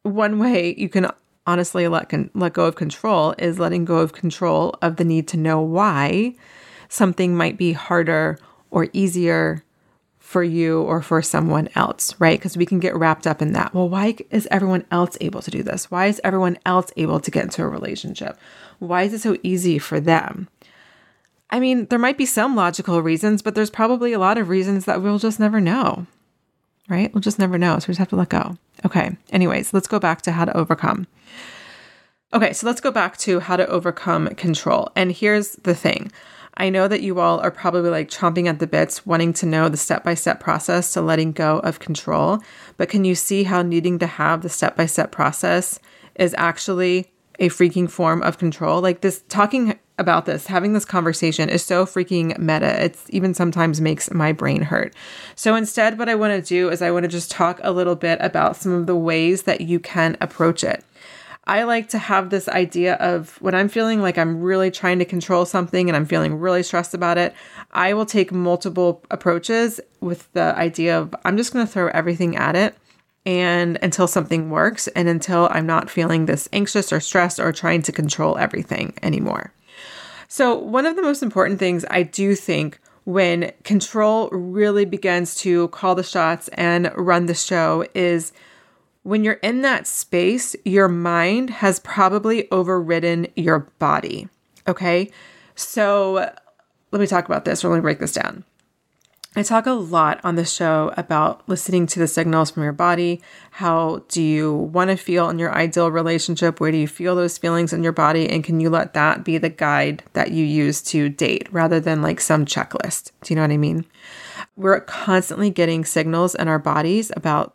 [0.03, 1.11] one way you can
[1.47, 5.27] honestly let con- let go of control is letting go of control of the need
[5.29, 6.35] to know why
[6.91, 8.39] something might be harder
[8.71, 9.65] or easier
[10.19, 12.39] for you or for someone else, right?
[12.39, 13.73] Because we can get wrapped up in that.
[13.73, 15.91] Well, why is everyone else able to do this?
[15.91, 18.39] Why is everyone else able to get into a relationship?
[18.79, 20.49] Why is it so easy for them?
[21.51, 24.85] I mean, there might be some logical reasons, but there's probably a lot of reasons
[24.85, 26.07] that we'll just never know,
[26.89, 27.13] right?
[27.13, 27.79] We'll just never know.
[27.79, 28.57] So we just have to let go.
[28.85, 29.17] Okay.
[29.31, 31.07] Anyways, let's go back to how to overcome.
[32.35, 32.53] Okay.
[32.53, 34.91] So let's go back to how to overcome control.
[34.95, 36.13] And here's the thing
[36.59, 39.69] I know that you all are probably like chomping at the bits, wanting to know
[39.69, 42.41] the step by step process to letting go of control.
[42.77, 45.79] But can you see how needing to have the step by step process
[46.17, 48.83] is actually a freaking form of control?
[48.83, 52.85] Like this, talking about this, having this conversation is so freaking meta.
[52.85, 54.95] It's even sometimes makes my brain hurt.
[55.35, 57.97] So instead, what I want to do is I want to just talk a little
[57.97, 60.85] bit about some of the ways that you can approach it.
[61.49, 65.07] I like to have this idea of when I'm feeling like I'm really trying to
[65.07, 67.35] control something and I'm feeling really stressed about it,
[67.73, 72.37] I will take multiple approaches with the idea of I'm just going to throw everything
[72.37, 72.77] at it
[73.25, 77.81] and until something works and until I'm not feeling this anxious or stressed or trying
[77.83, 79.53] to control everything anymore.
[80.29, 85.69] So, one of the most important things I do think when control really begins to
[85.69, 88.33] call the shots and run the show is
[89.03, 94.29] when you're in that space, your mind has probably overridden your body.
[94.67, 95.11] Okay.
[95.55, 96.31] So
[96.93, 98.45] let me talk about this, or let me break this down.
[99.39, 103.23] I talk a lot on the show about listening to the signals from your body.
[103.53, 106.59] How do you want to feel in your ideal relationship?
[106.59, 108.29] Where do you feel those feelings in your body?
[108.29, 112.03] And can you let that be the guide that you use to date rather than
[112.03, 113.13] like some checklist?
[113.23, 113.85] Do you know what I mean?
[114.57, 117.55] We're constantly getting signals in our bodies about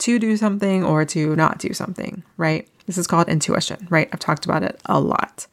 [0.00, 2.68] to do something or to not do something, right?
[2.84, 4.10] This is called intuition, right?
[4.12, 5.46] I've talked about it a lot.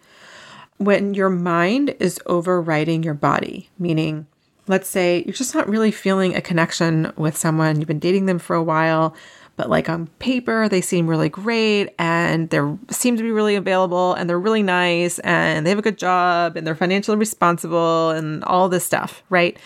[0.80, 4.28] When your mind is overriding your body, meaning,
[4.68, 8.40] let's say you're just not really feeling a connection with someone, you've been dating them
[8.40, 9.16] for a while,
[9.56, 14.14] but like on paper they seem really great and they seem to be really available
[14.14, 18.44] and they're really nice and they have a good job and they're financially responsible and
[18.44, 19.58] all this stuff right?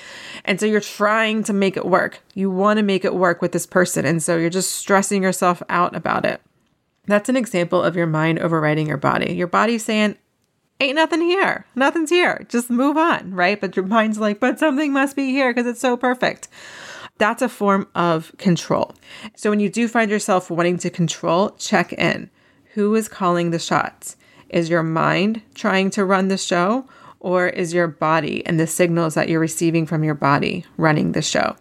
[0.46, 2.22] And so you're trying to make it work.
[2.34, 5.64] You want to make it work with this person and so you're just stressing yourself
[5.70, 6.42] out about it.
[7.06, 9.34] That's an example of your mind overriding your body.
[9.34, 10.18] Your body's saying
[10.80, 14.94] ain't nothing here nothing's here just move on right but your mind's like but something
[14.94, 16.48] must be here because it's so perfect
[17.20, 18.96] that's a form of control.
[19.36, 22.32] So when you do find yourself wanting to control, check in.
[22.74, 24.15] Who is calling the shots?
[24.48, 26.88] Is your mind trying to run the show,
[27.20, 31.22] or is your body and the signals that you're receiving from your body running the
[31.22, 31.58] show?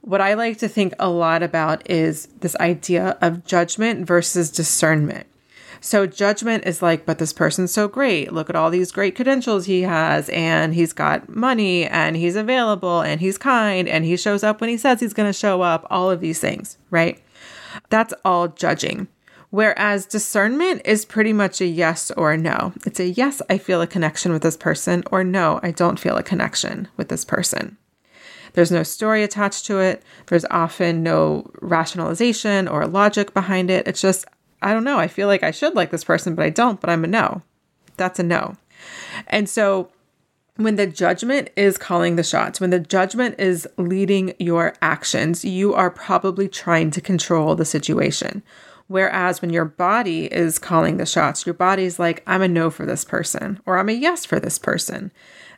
[0.00, 5.26] What I like to think a lot about is this idea of judgment versus discernment.
[5.80, 8.32] So judgment is like, but this person's so great.
[8.32, 13.00] Look at all these great credentials he has, and he's got money, and he's available,
[13.00, 15.86] and he's kind, and he shows up when he says he's going to show up,
[15.90, 17.22] all of these things, right?
[17.90, 19.08] That's all judging.
[19.50, 22.72] Whereas discernment is pretty much a yes or a no.
[22.84, 26.16] It's a yes, I feel a connection with this person, or no, I don't feel
[26.16, 27.76] a connection with this person.
[28.54, 30.02] There's no story attached to it.
[30.26, 33.86] There's often no rationalization or logic behind it.
[33.86, 34.24] It's just,
[34.62, 34.98] I don't know.
[34.98, 37.42] I feel like I should like this person, but I don't, but I'm a no.
[37.96, 38.56] That's a no.
[39.26, 39.90] And so
[40.56, 45.74] when the judgment is calling the shots, when the judgment is leading your actions, you
[45.74, 48.42] are probably trying to control the situation.
[48.88, 52.86] Whereas when your body is calling the shots, your body's like, I'm a no for
[52.86, 55.10] this person, or I'm a yes for this person,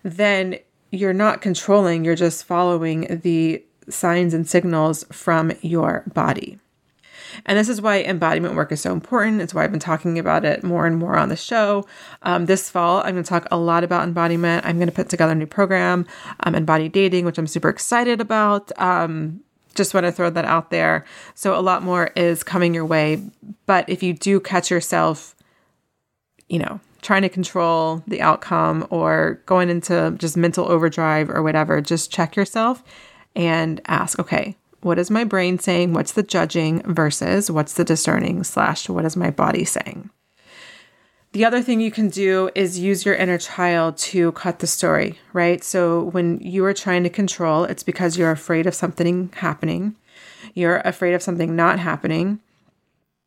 [0.03, 0.59] then
[0.91, 6.59] you're not controlling, you're just following the signs and signals from your body.
[7.47, 9.41] And this is why embodiment work is so important.
[9.41, 11.87] It's why I've been talking about it more and more on the show.
[12.23, 14.65] Um, this fall, I'm going to talk a lot about embodiment.
[14.67, 16.07] I'm going to put together a new program,
[16.41, 18.71] um, Embodied Dating, which I'm super excited about.
[18.81, 19.41] Um,
[19.75, 21.05] just want to throw that out there.
[21.35, 23.23] So, a lot more is coming your way.
[23.67, 25.37] But if you do catch yourself,
[26.49, 31.81] you know, trying to control the outcome or going into just mental overdrive or whatever,
[31.81, 32.83] just check yourself
[33.37, 35.93] and ask, okay, what is my brain saying?
[35.93, 40.11] What's the judging versus what's the discerning slash what is my body saying?
[41.33, 45.19] The other thing you can do is use your inner child to cut the story,
[45.35, 45.63] right?
[45.63, 49.97] So when you are trying to control, it's because you're afraid of something happening.
[50.55, 52.41] You're afraid of something not happening.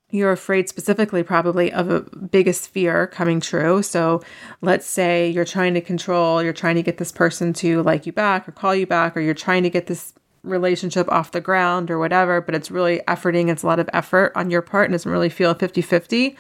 [0.10, 3.82] You're afraid specifically, probably, of a biggest fear coming true.
[3.82, 4.22] So,
[4.62, 8.12] let's say you're trying to control, you're trying to get this person to like you
[8.12, 10.14] back or call you back, or you're trying to get this
[10.44, 13.50] relationship off the ground or whatever, but it's really efforting.
[13.50, 16.36] It's a lot of effort on your part and doesn't really feel 50 50.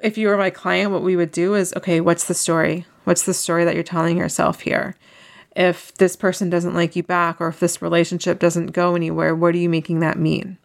[0.00, 2.86] If you were my client, what we would do is okay, what's the story?
[3.04, 4.96] What's the story that you're telling yourself here?
[5.56, 9.54] if this person doesn't like you back or if this relationship doesn't go anywhere, what
[9.54, 10.58] are you making that mean?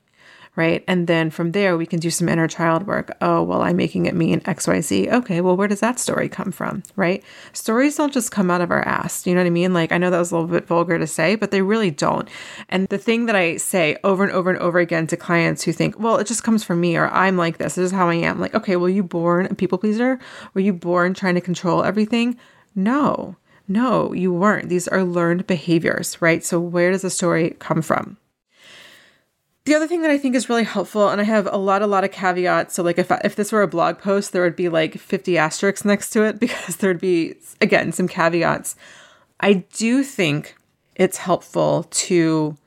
[0.58, 0.84] Right.
[0.86, 3.16] And then from there, we can do some inner child work.
[3.22, 5.10] Oh, well, I'm making it mean XYZ.
[5.10, 6.84] Okay, well, where does that story come from?
[6.98, 7.24] Right.
[7.54, 9.26] Stories don't just come out of our ass.
[9.26, 9.74] You know what I mean?
[9.74, 12.28] Like, I know that was a little bit vulgar to say, but they really don't.
[12.68, 15.72] And the thing that I say over and over and over again to clients who
[15.72, 18.16] think, well, it just comes from me or I'm like this, this is how I
[18.16, 18.42] am.
[18.42, 20.20] Like, okay, were you born a people pleaser?
[20.54, 22.38] Were you born trying to control everything?
[22.76, 23.38] No.
[23.70, 24.68] No, you weren't.
[24.68, 26.44] These are learned behaviors, right?
[26.44, 28.18] So, where does the story come from?
[29.66, 31.88] The other thing that I think is really helpful, and I have a lot, a
[31.88, 32.74] lot of caveats.
[32.74, 35.86] So, like, if if this were a blog post, there would be like fifty asterisks
[35.86, 38.76] next to it because there'd be again some caveats.
[39.40, 40.56] I do think
[40.96, 42.58] it's helpful to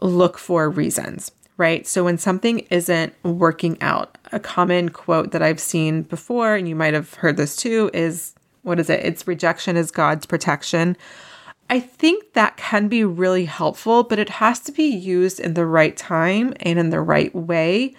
[0.00, 1.86] look for reasons, right?
[1.86, 6.74] So when something isn't working out, a common quote that I've seen before, and you
[6.76, 9.04] might have heard this too, is what is it?
[9.04, 10.96] It's rejection is God's protection.
[11.68, 15.66] I think that can be really helpful, but it has to be used in the
[15.66, 17.94] right time and in the right way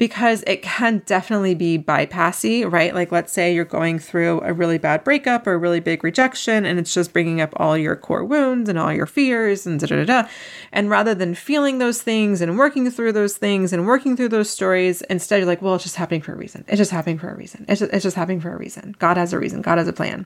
[0.00, 2.94] because it can definitely be bypassy, right?
[2.94, 6.64] Like, let's say you're going through a really bad breakup or a really big rejection,
[6.64, 9.86] and it's just bringing up all your core wounds and all your fears and da
[9.86, 10.28] da da.
[10.72, 14.48] And rather than feeling those things and working through those things and working through those
[14.48, 16.64] stories, instead you're like, well, it's just happening for a reason.
[16.66, 17.66] It's just happening for a reason.
[17.68, 18.96] It's just, it's just happening for a reason.
[18.98, 19.60] God has a reason.
[19.60, 20.24] God has a plan.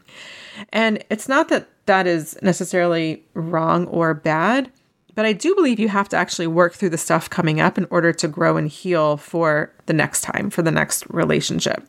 [0.72, 4.70] And it's not that that is necessarily wrong or bad
[5.14, 7.86] but I do believe you have to actually work through the stuff coming up in
[7.90, 11.86] order to grow and heal for the next time, for the next relationship.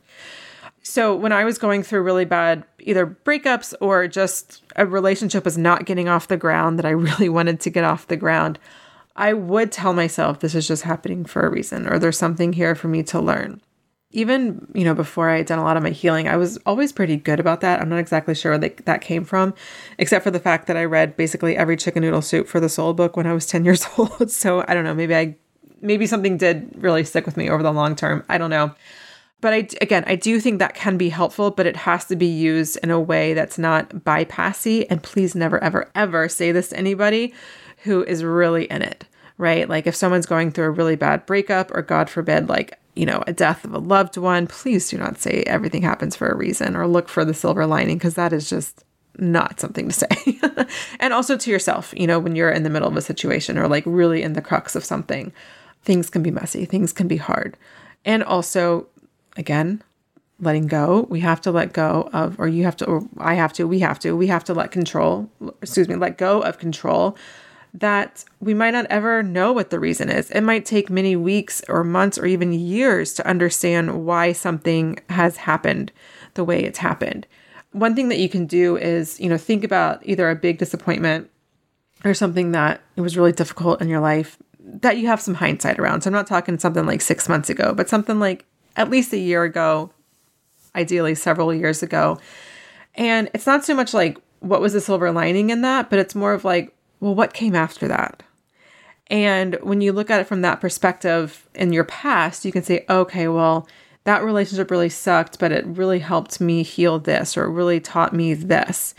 [0.84, 5.58] So when I was going through really bad either breakups or just a relationship was
[5.58, 8.60] not getting off the ground that I really wanted to get off the ground,
[9.16, 12.76] I would tell myself this is just happening for a reason or there's something here
[12.76, 13.62] for me to learn
[14.16, 16.92] even you know before i had done a lot of my healing i was always
[16.92, 17.82] pretty good about that.
[17.82, 19.54] I'm not exactly sure where they, that came from
[19.98, 22.94] except for the fact that i read basically every chicken noodle soup for the soul
[22.94, 24.32] book when i was 10 years old.
[24.32, 25.36] So i don't know maybe i
[25.82, 28.24] maybe something did really stick with me over the long term.
[28.28, 28.74] I don't know.
[29.42, 32.26] But i again i do think that can be helpful but it has to be
[32.26, 34.88] used in a way that's not bypassy.
[34.90, 37.34] And please never ever ever say this to anybody
[37.84, 39.06] who is really in it
[39.38, 43.06] right like if someone's going through a really bad breakup or god forbid like you
[43.06, 46.36] know, a death of a loved one, please do not say everything happens for a
[46.36, 48.84] reason or look for the silver lining because that is just
[49.18, 50.40] not something to say.
[51.00, 53.68] and also to yourself, you know, when you're in the middle of a situation or
[53.68, 55.32] like really in the crux of something,
[55.84, 57.58] things can be messy, things can be hard.
[58.06, 58.88] And also,
[59.36, 59.84] again,
[60.40, 61.06] letting go.
[61.10, 63.80] We have to let go of, or you have to, or I have to, we
[63.80, 65.30] have to, we have to let control,
[65.62, 67.18] excuse me, let go of control
[67.80, 70.32] that we might not ever know what the reason is.
[70.32, 75.38] It might take many weeks or months or even years to understand why something has
[75.38, 75.92] happened
[76.36, 77.28] the way it's happened.
[77.72, 81.30] One thing that you can do is, you know, think about either a big disappointment
[82.06, 85.78] or something that it was really difficult in your life that you have some hindsight
[85.78, 86.02] around.
[86.02, 88.46] So I'm not talking something like 6 months ago, but something like
[88.76, 89.92] at least a year ago,
[90.76, 92.20] ideally several years ago.
[92.96, 96.16] And it's not so much like what was the silver lining in that, but it's
[96.16, 96.75] more of like
[97.06, 98.24] well, what came after that?
[99.12, 102.84] And when you look at it from that perspective in your past, you can say,
[102.90, 103.68] okay, well,
[104.06, 108.12] that relationship really sucked, but it really helped me heal this or it really taught
[108.12, 108.96] me this.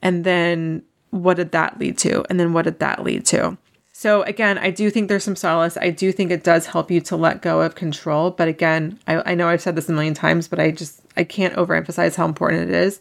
[0.00, 2.24] And then what did that lead to?
[2.30, 3.58] And then what did that lead to?
[3.92, 5.76] So, again, I do think there's some solace.
[5.76, 8.30] I do think it does help you to let go of control.
[8.30, 11.24] But again, I, I know I've said this a million times, but I just, I
[11.24, 13.00] can't overemphasize how important it is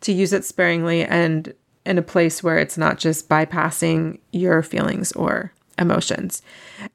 [0.00, 1.52] to use it sparingly and
[1.84, 6.42] in a place where it's not just bypassing your feelings or emotions.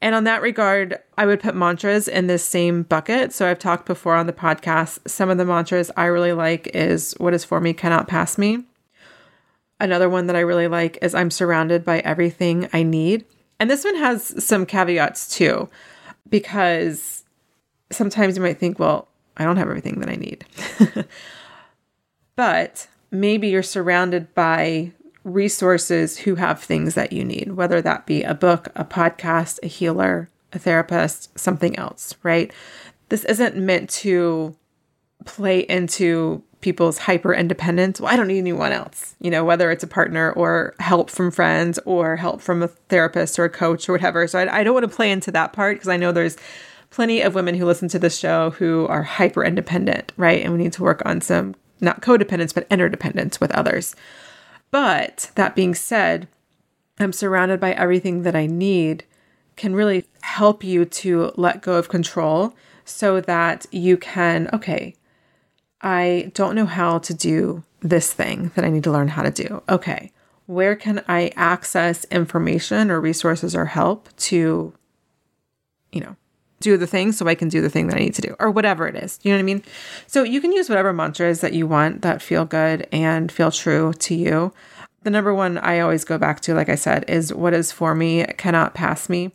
[0.02, 3.34] And on that regard, I would put mantras in this same bucket.
[3.34, 5.00] So I've talked before on the podcast.
[5.08, 8.64] Some of the mantras I really like is what is for me cannot pass me.
[9.80, 13.26] Another one that I really like is I'm surrounded by everything I need.
[13.60, 15.70] And this one has some caveats too,
[16.30, 17.24] because
[17.92, 20.46] sometimes you might think, well, I don't have everything that I need.
[22.36, 24.92] but maybe you're surrounded by
[25.24, 29.68] resources who have things that you need, whether that be a book, a podcast, a
[29.68, 32.52] healer, a therapist, something else, right?
[33.10, 34.56] This isn't meant to
[35.26, 38.00] play into people's hyper independence.
[38.00, 41.30] Well, I don't need anyone else, you know, whether it's a partner or help from
[41.30, 44.28] friends or help from a therapist or a coach or whatever.
[44.28, 46.38] So I, I don't want to play into that part because I know there's
[46.90, 50.42] plenty of women who listen to this show who are hyper independent, right?
[50.42, 53.96] And we need to work on some not codependence, but interdependence with others.
[54.72, 56.28] But that being said,
[57.00, 59.04] I'm surrounded by everything that I need
[59.56, 62.56] can really help you to let go of control
[62.86, 64.96] so that you can, okay,
[65.82, 69.32] I don't know how to do this thing that I need to learn how to
[69.32, 69.62] do.
[69.70, 70.12] Okay,
[70.46, 74.74] where can I access information or resources or help to,
[75.92, 76.16] you know,
[76.60, 78.50] do the thing so I can do the thing that I need to do or
[78.50, 79.20] whatever it is.
[79.22, 79.64] You know what I mean?
[80.08, 83.94] So you can use whatever mantras that you want that feel good and feel true
[83.94, 84.54] to you.
[85.04, 87.94] The number one I always go back to, like I said, is what is for
[87.94, 89.32] me cannot pass me.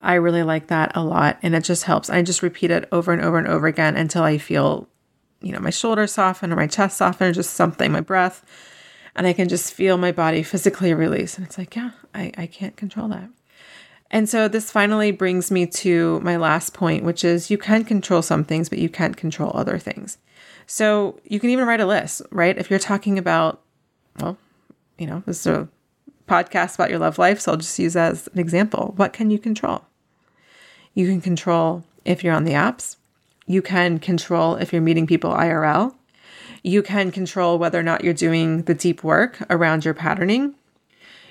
[0.00, 2.08] I really like that a lot and it just helps.
[2.08, 4.88] I just repeat it over and over and over again until I feel,
[5.40, 8.44] you know, my shoulders soften or my chest soften or just something, my breath.
[9.14, 11.36] And I can just feel my body physically release.
[11.36, 13.28] And it's like, yeah, I, I can't control that.
[14.10, 18.22] And so this finally brings me to my last point, which is you can control
[18.22, 20.18] some things, but you can't control other things.
[20.66, 22.56] So you can even write a list, right?
[22.56, 23.60] If you're talking about,
[24.20, 24.38] well,
[24.98, 25.68] you know, this is a
[26.26, 27.40] podcast about your love life.
[27.40, 28.94] So I'll just use that as an example.
[28.96, 29.84] What can you control?
[30.94, 32.96] You can control if you're on the apps.
[33.46, 35.94] You can control if you're meeting people IRL.
[36.62, 40.54] You can control whether or not you're doing the deep work around your patterning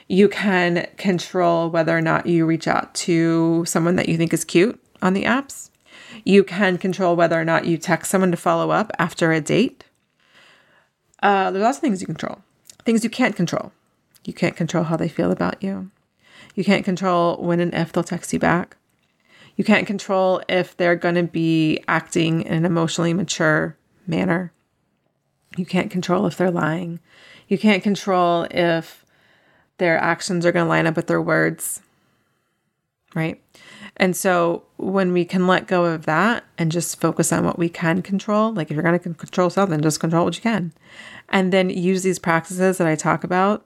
[0.08, 4.46] you can control whether or not you reach out to someone that you think is
[4.46, 5.70] cute on the apps.
[6.24, 9.84] You can control whether or not you text someone to follow up after a date.
[11.22, 12.40] Uh, there's lots of things you control.
[12.86, 13.72] Things you can't control.
[14.24, 15.92] You can't control how they feel about you.
[16.56, 18.78] You can't control when and if they'll text you back.
[19.56, 24.54] You can't control if they're going to be acting in an emotionally mature manner.
[25.58, 27.00] You can't control if they're lying.
[27.48, 29.04] You can't control if
[29.78, 31.82] their actions are going to line up with their words.
[33.16, 33.42] Right.
[33.96, 37.70] And so when we can let go of that and just focus on what we
[37.70, 40.72] can control, like if you're going to control something, just control what you can.
[41.30, 43.66] And then use these practices that I talk about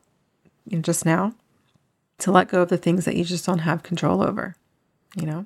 [0.67, 1.33] you know, just now
[2.19, 4.55] to let go of the things that you just don't have control over,
[5.15, 5.45] you know?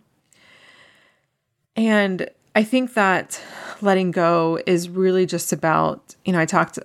[1.76, 3.42] And I think that
[3.82, 6.80] letting go is really just about, you know, I talked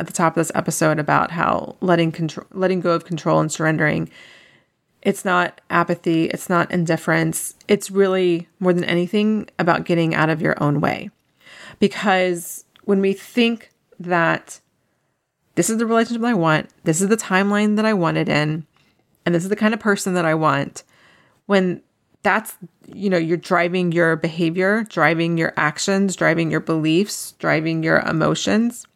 [0.00, 3.52] at the top of this episode about how letting control, letting go of control and
[3.52, 4.10] surrendering,
[5.02, 7.54] it's not apathy, it's not indifference.
[7.68, 11.10] It's really more than anything about getting out of your own way.
[11.78, 14.60] Because when we think that
[15.54, 18.66] this is the relationship I want, this is the timeline that I want it in,
[19.26, 20.82] and this is the kind of person that I want,
[21.44, 21.82] when
[22.22, 28.00] that's you know you're driving your behavior driving your actions driving your beliefs driving your
[28.00, 28.86] emotions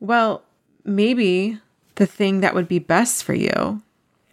[0.00, 0.42] well,
[0.84, 1.58] maybe
[1.96, 3.82] the thing that would be best for you,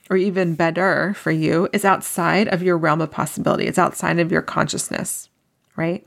[0.09, 3.66] or even better for you, is outside of your realm of possibility.
[3.66, 5.30] It's outside of your consciousness,
[5.76, 6.05] right?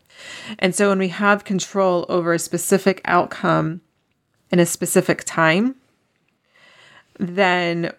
[0.58, 3.80] And so when we have control over a specific outcome
[4.50, 5.76] in a specific time,
[7.18, 7.92] then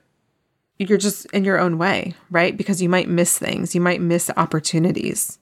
[0.79, 2.55] you're just in your own way, right?
[2.55, 5.39] Because you might miss things, you might miss opportunities.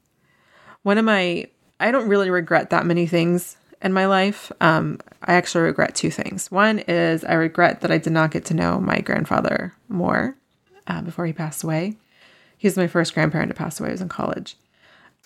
[0.84, 1.48] One of my,
[1.80, 6.10] I don't really regret that many things in my life, um, I actually regret two
[6.10, 6.52] things.
[6.52, 10.36] One is I regret that I did not get to know my grandfather more
[10.88, 11.98] uh, before he passed away.
[12.58, 13.90] He was my first grandparent to pass away.
[13.90, 14.58] I was in college.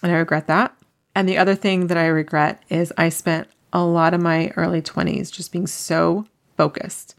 [0.01, 0.75] And I regret that.
[1.15, 4.81] And the other thing that I regret is I spent a lot of my early
[4.81, 6.25] 20s just being so
[6.57, 7.15] focused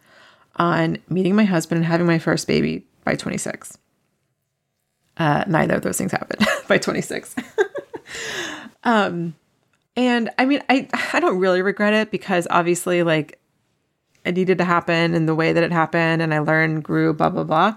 [0.57, 3.79] on meeting my husband and having my first baby by 26.
[5.17, 7.37] Uh, neither of those things happened by 26.
[8.85, 9.35] um,
[10.01, 13.39] and I mean, I I don't really regret it because obviously like
[14.25, 17.29] it needed to happen in the way that it happened and I learned, grew, blah
[17.29, 17.77] blah blah.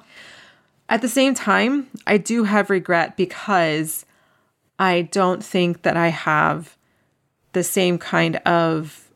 [0.89, 4.05] At the same time, I do have regret because
[4.79, 6.77] I don't think that I have
[7.51, 9.09] the same kind of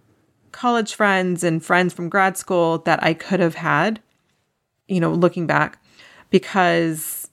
[0.51, 4.01] college friends and friends from grad school that I could have had,
[4.87, 5.79] you know, looking back,
[6.29, 7.29] because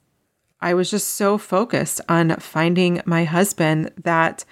[0.60, 4.44] I was just so focused on finding my husband that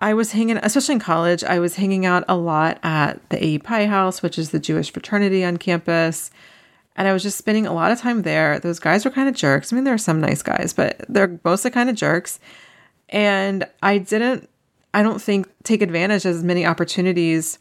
[0.00, 3.58] I was hanging, especially in college, I was hanging out a lot at the AE
[3.58, 6.30] Pi House, which is the Jewish fraternity on campus.
[6.94, 8.58] And I was just spending a lot of time there.
[8.58, 9.72] Those guys were kind of jerks.
[9.72, 12.38] I mean, there are some nice guys, but they're mostly kind of jerks.
[13.08, 14.48] And I didn't,
[14.94, 17.58] I don't think, take advantage of as many opportunities,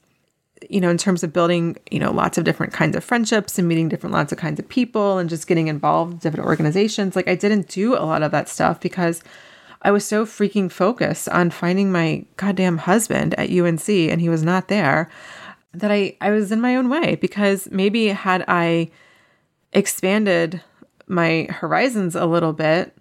[0.69, 3.67] you know, in terms of building, you know, lots of different kinds of friendships and
[3.67, 7.15] meeting different lots of kinds of people and just getting involved in different organizations.
[7.15, 9.23] Like I didn't do a lot of that stuff because
[9.81, 14.43] I was so freaking focused on finding my goddamn husband at UNC and he was
[14.43, 15.09] not there
[15.73, 18.89] that I, I was in my own way because maybe had I
[19.73, 20.61] expanded
[21.07, 22.97] my horizons a little bit,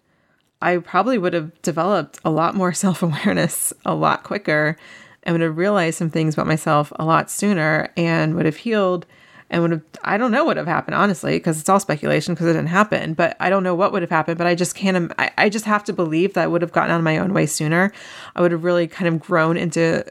[0.60, 4.76] I probably would have developed a lot more self awareness a lot quicker
[5.22, 9.06] and would have realized some things about myself a lot sooner and would have healed
[9.50, 12.34] and would have I don't know what would have happened honestly because it's all speculation
[12.34, 14.74] because it didn't happen but I don't know what would have happened but I just
[14.74, 17.18] can't I, I just have to believe that I would have gotten out of my
[17.18, 17.92] own way sooner
[18.34, 20.04] I would have really kind of grown into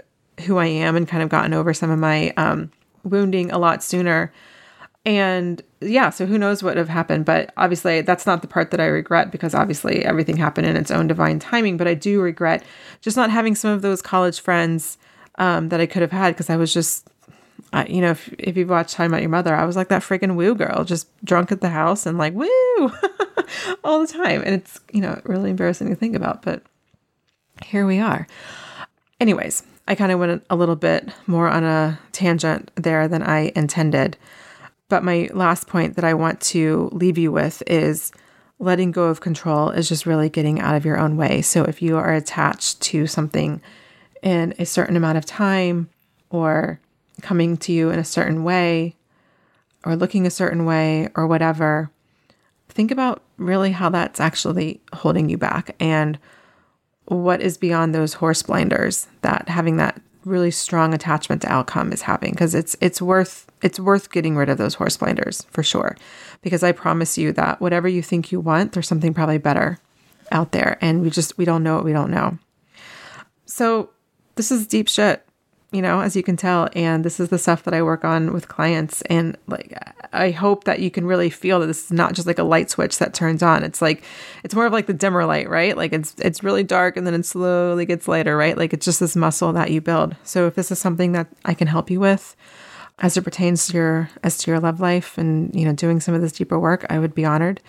[0.45, 2.71] who I am and kind of gotten over some of my um,
[3.03, 4.31] wounding a lot sooner
[5.05, 7.25] And yeah, so who knows what would have happened.
[7.25, 10.89] But obviously, that's not the part that I regret because obviously everything happened in its
[10.89, 11.77] own divine timing.
[11.77, 12.63] But I do regret
[13.01, 14.97] just not having some of those college friends
[15.37, 17.07] um, that I could have had because I was just,
[17.73, 19.89] uh, you know, if, if you've watched How I Met Your Mother, I was like
[19.89, 22.47] that freaking woo girl, just drunk at the house and like woo
[23.83, 24.41] all the time.
[24.45, 26.41] And it's, you know, really embarrassing to think about.
[26.41, 26.63] But
[27.63, 28.27] here we are.
[29.19, 33.51] Anyways, I kind of went a little bit more on a tangent there than I
[33.55, 34.17] intended.
[34.87, 38.11] But my last point that I want to leave you with is
[38.59, 41.41] letting go of control is just really getting out of your own way.
[41.41, 43.61] So if you are attached to something
[44.21, 45.89] in a certain amount of time
[46.29, 46.79] or
[47.21, 48.95] coming to you in a certain way
[49.83, 51.91] or looking a certain way or whatever,
[52.69, 56.17] think about really how that's actually holding you back and
[57.05, 62.01] what is beyond those horse blinders that having that really strong attachment to outcome is
[62.01, 65.95] having because it's it's worth it's worth getting rid of those horse blinders for sure.
[66.41, 69.77] Because i promise you that whatever you think you want there's something probably better
[70.31, 72.37] out there and we just we don't know what we don't know.
[73.45, 73.91] So
[74.33, 75.24] this is deep shit
[75.75, 76.69] you know, as you can tell.
[76.73, 79.01] And this is the stuff that I work on with clients.
[79.03, 79.77] And like,
[80.13, 82.69] I hope that you can really feel that this is not just like a light
[82.69, 83.63] switch that turns on.
[83.63, 84.03] It's like,
[84.43, 85.75] it's more of like the dimmer light, right?
[85.75, 88.57] Like it's, it's really dark and then it slowly gets lighter, right?
[88.57, 90.15] Like it's just this muscle that you build.
[90.23, 92.35] So if this is something that I can help you with,
[92.99, 96.15] as it pertains to your as to your love life and you know doing some
[96.15, 97.59] of this deeper work i would be honored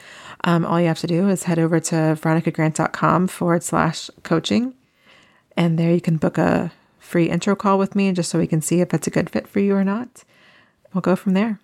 [0.44, 4.72] um, all you have to do is head over to veronicagrant.com forward slash coaching
[5.56, 6.70] and there you can book a
[7.06, 9.48] free intro call with me just so we can see if it's a good fit
[9.48, 10.24] for you or not.
[10.92, 11.60] We'll go from there.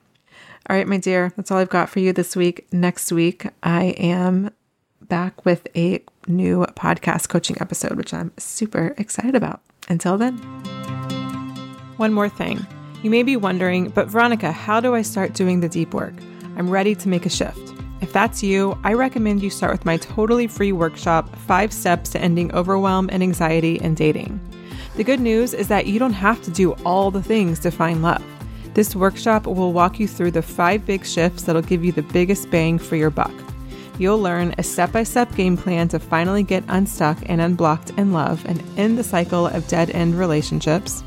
[0.71, 2.67] All right, my dear, that's all I've got for you this week.
[2.73, 4.51] Next week, I am
[5.01, 9.61] back with a new podcast coaching episode, which I'm super excited about.
[9.89, 10.37] Until then,
[11.97, 12.65] one more thing.
[13.03, 16.15] You may be wondering, but Veronica, how do I start doing the deep work?
[16.57, 17.73] I'm ready to make a shift.
[18.01, 22.21] If that's you, I recommend you start with my totally free workshop, Five Steps to
[22.21, 24.41] Ending Overwhelm and Anxiety in Dating.
[24.95, 28.03] The good news is that you don't have to do all the things to find
[28.03, 28.23] love.
[28.75, 32.51] This workshop will walk you through the five big shifts that'll give you the biggest
[32.51, 33.33] bang for your buck.
[33.99, 38.13] You'll learn a step by step game plan to finally get unstuck and unblocked in
[38.13, 41.03] love and end the cycle of dead end relationships.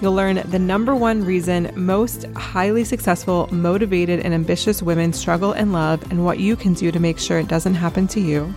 [0.00, 5.72] You'll learn the number one reason most highly successful, motivated, and ambitious women struggle in
[5.72, 8.54] love and what you can do to make sure it doesn't happen to you.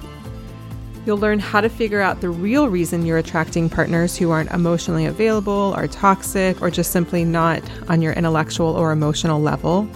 [1.05, 5.07] You'll learn how to figure out the real reason you're attracting partners who aren't emotionally
[5.07, 9.89] available, are toxic, or just simply not on your intellectual or emotional level.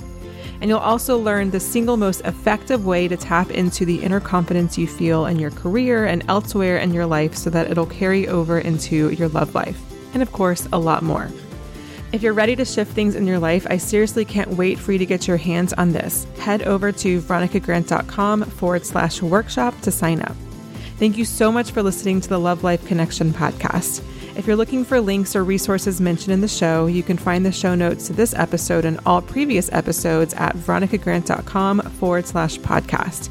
[0.61, 4.79] And you'll also learn the single most effective way to tap into the inner confidence
[4.79, 8.59] you feel in your career and elsewhere in your life so that it'll carry over
[8.59, 9.79] into your love life.
[10.13, 11.29] And of course, a lot more.
[12.13, 14.97] If you're ready to shift things in your life, I seriously can't wait for you
[14.97, 16.25] to get your hands on this.
[16.39, 20.35] Head over to veronicagrant.com forward slash workshop to sign up.
[20.97, 24.01] Thank you so much for listening to the Love Life Connection podcast.
[24.37, 27.51] If you're looking for links or resources mentioned in the show, you can find the
[27.51, 33.29] show notes to this episode and all previous episodes at veronicagrant.com forward slash podcast.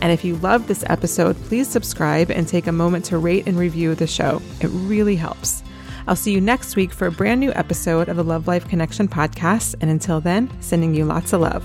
[0.00, 3.58] And if you love this episode, please subscribe and take a moment to rate and
[3.58, 4.42] review the show.
[4.60, 5.62] It really helps.
[6.06, 9.08] I'll see you next week for a brand new episode of the Love Life Connection
[9.08, 9.74] podcast.
[9.80, 11.64] And until then, sending you lots of love.